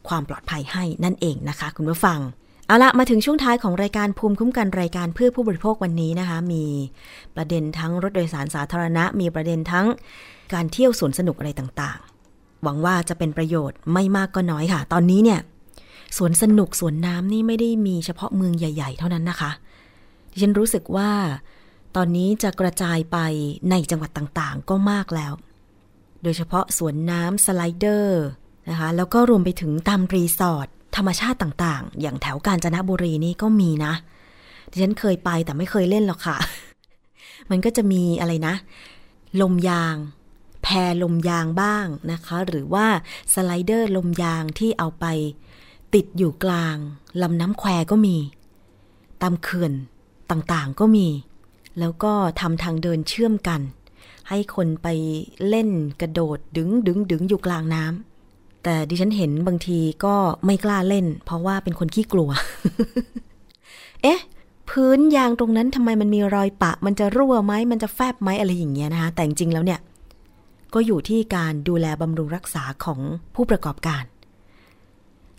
[0.08, 2.18] ความปลอดภัยให้นั่นเองนะคะ คุณผู้ฟัง
[2.66, 6.64] เอาละมาถึงช่วงท้ายของรายการภูมิคุ้มกันรายการเพื่อผู้บริโภควันนี้นะคะ มี
[7.36, 9.86] ประเด็นทั้งรถโดยสารสาธารณะ มีประเด็นทั้ง
[10.54, 15.40] การเที่ยวสวนสนุกอะไรต่างๆ หวังว่าจะเป็นประโยชน์ไม่มากก็น้อยค่ะ ตอนนี้เนี่ย
[16.16, 19.50] สวนสนุกสวนน้ำนี่ไม่ได้มีเฉพาะเมืองใหญ่ ๆ เท่านั้นนะคะ
[20.30, 21.10] ดิฉันรู้สึกว่า
[21.96, 23.18] ตอนนี้จะกระจายไป
[23.70, 25.32] ในจังหวัดต่างๆ ก็มากแล้ว
[26.22, 28.22] โดยเฉพาะสวนน้ำสไลเดอร์
[28.70, 33.92] นะคะ แล้วก็รวมไปถึงตามรีสอร์ทธรรมชาติต่างๆ อย่างแถวกาญจนบุรีนี่ก็มีนะ
[34.70, 36.36] ดิฉันเคยไปแต่ไม่เคยเล่นหรอกค่ะ
[37.50, 38.54] มันก็จะมีอะไรนะ
[39.40, 39.96] ลมยาง
[40.62, 42.86] แพลมยางบ้างนะคะ หรือว่า
[43.34, 45.06] สไลเดอร์ลมยางที่เอาไป
[45.94, 46.76] ติดอยู่กลาง
[47.22, 48.16] ลำน้ำแควก็มี
[49.22, 49.72] ตามเขื่อน
[50.30, 51.06] ต่างๆก็มี
[51.78, 53.60] แล้วก็ทำทางเดินเชื่อมกัน
[54.28, 54.88] ให้คนไป
[55.48, 55.68] เล่น
[56.00, 60.14] กระโดดดึงดึงดึงอยู่กลางน้ำแต่ดิฉันเห็นบางทีก็
[60.46, 62.30] ไม่กล้าเล่น เพราะว่าเป็นคนขี้กลัว
[64.02, 64.20] เอ๊ะ
[64.70, 69.80] พื้นยางตรงนั้นทำไมมันมีรอยปะ มันจะรั่วไหมมันจะแฟบไหมอะไรอย่างเงี้ยนะคะแต่จริงๆแล้วเนี่ย
[70.74, 73.00] ก็อยู่ที่การดูแลบำรุงรักษาของ
[73.34, 74.02] ผู้ประกอบการ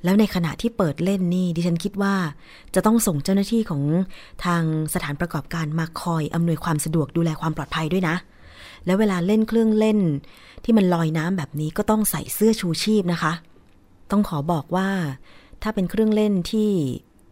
[0.04, 2.16] แล้วในขณะที่เปิดเล่นนี่ดิฉันคิดว่า
[2.76, 3.82] จะต้องส่งเจ้าหน้าที่ของ
[4.45, 8.16] ทางสถานประกอบการมาคอยอำนวยความสะดวกดูแลความปลอดภัยด้วยนะ
[8.86, 9.99] แล้วเวลาเล่นเครื่องเล่น
[10.64, 13.34] ที่มันลอยน้ำแบบนี้ก็ต้องใส่เสื้อชูชีพนะคะ
[14.12, 14.89] ต้องขอบอกว่า
[15.62, 16.70] ถ้าเป็นเครื่องเล่นที่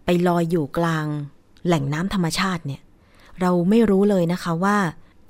[0.06, 1.06] ไปลอยอยู่กลาง
[1.66, 2.82] แหล่งน้ำธรรมชาติเนี่ย
[3.42, 4.78] เราไม่รู้เลยนะคะว่า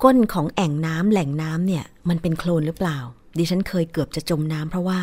[0.02, 2.98] ก้นของแอ่งน้ำแหล่งน้ำเนี่ย มันเป็นโคลนหรือเปล่า
[3.38, 4.98] ดิฉันเคยเกือบจะจมน้ำเพราะว่า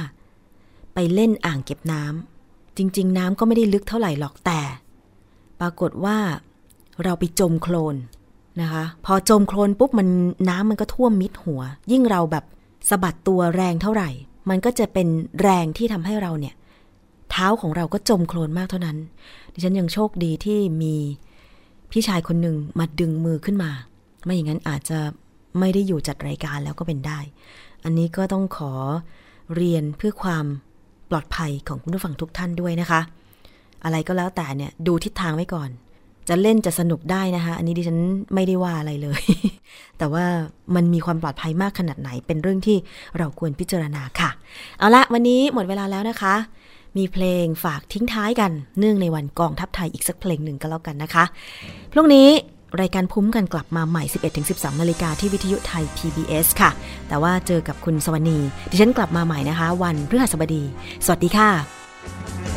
[1.00, 4.60] ไปเล่นอ่างเก็บน้ำจริง ๆ น้ำก็ไม่ได้ลึกเท่าไหร่หรอกแต่
[5.60, 6.18] ปรากฏว่า
[7.04, 7.96] เราไปจมโคลน
[8.62, 10.08] นะคะ พอจมโคลนปุ๊บมัน
[10.50, 12.46] น้ำมันก็ท่วมมิดหัว ยิ่งเราแบบ
[12.90, 14.10] สะบัดตัวแรงเท่าไหร่
[14.50, 15.08] มันก็จะเป็น
[15.42, 16.56] แรงที่ทำให้เราเนี่ย
[17.32, 18.98] เท้าของเราก็จมโคลนมากเท่านั้น
[19.54, 20.96] ดิฉันยังโชคดีที่มี
[21.92, 23.72] พี่ชายคนหนึ่งมาดึงมือขึ้นมา
[24.24, 25.00] ไม่อย่างนั้นอาจจะ
[25.60, 27.20] ไม่ได้อยู่จัดรายการแล้วก็เป็นได้
[27.84, 28.74] อันนี้ก็ต้องขอ
[29.56, 30.46] เรียนเพื่อความ
[31.12, 33.02] ปลอดภัยของคุณผู้ฟังทุกท่านด้วยนะคะ
[33.84, 35.70] อะไรก็แล้วแต่เนี่ยดูทิศทางไว้ก่อน
[36.30, 38.00] จะเล่นจะสนุกได้นะคะ อันนี้ดิฉัน
[38.34, 39.22] ไม่ได้ว่าอะไรเลย
[39.98, 40.26] แต่ว่า
[40.76, 42.78] มันมีความปลอดภัยมากขนาดไหน เป็นเรื่องที่
[43.18, 44.30] เราควรพิจารณาค่ะ
[44.80, 46.36] เอาละวันนี้หมดเวลาแล้วนะคะ
[46.98, 51.24] มีเพลงฝากทิ้งท้ายกัน เนื่องในวันกองทัพไทยอีกสักเพลงหนึ่งก็แล้วกันนะคะ
[51.92, 52.28] พรุ่งนี้
[52.82, 54.04] รายการพุ่มกันกลับมาใหม่
[54.42, 56.72] 11-12 นาฬิกาที่วิทยุไทย PBS ค่ะ
[57.08, 60.64] แต่ว่าเจอกับคุณสวนีดิฉันกลับมาใหม่นะคะ วันพฤหัสบดี
[61.06, 62.57] สวัสดีค่ะ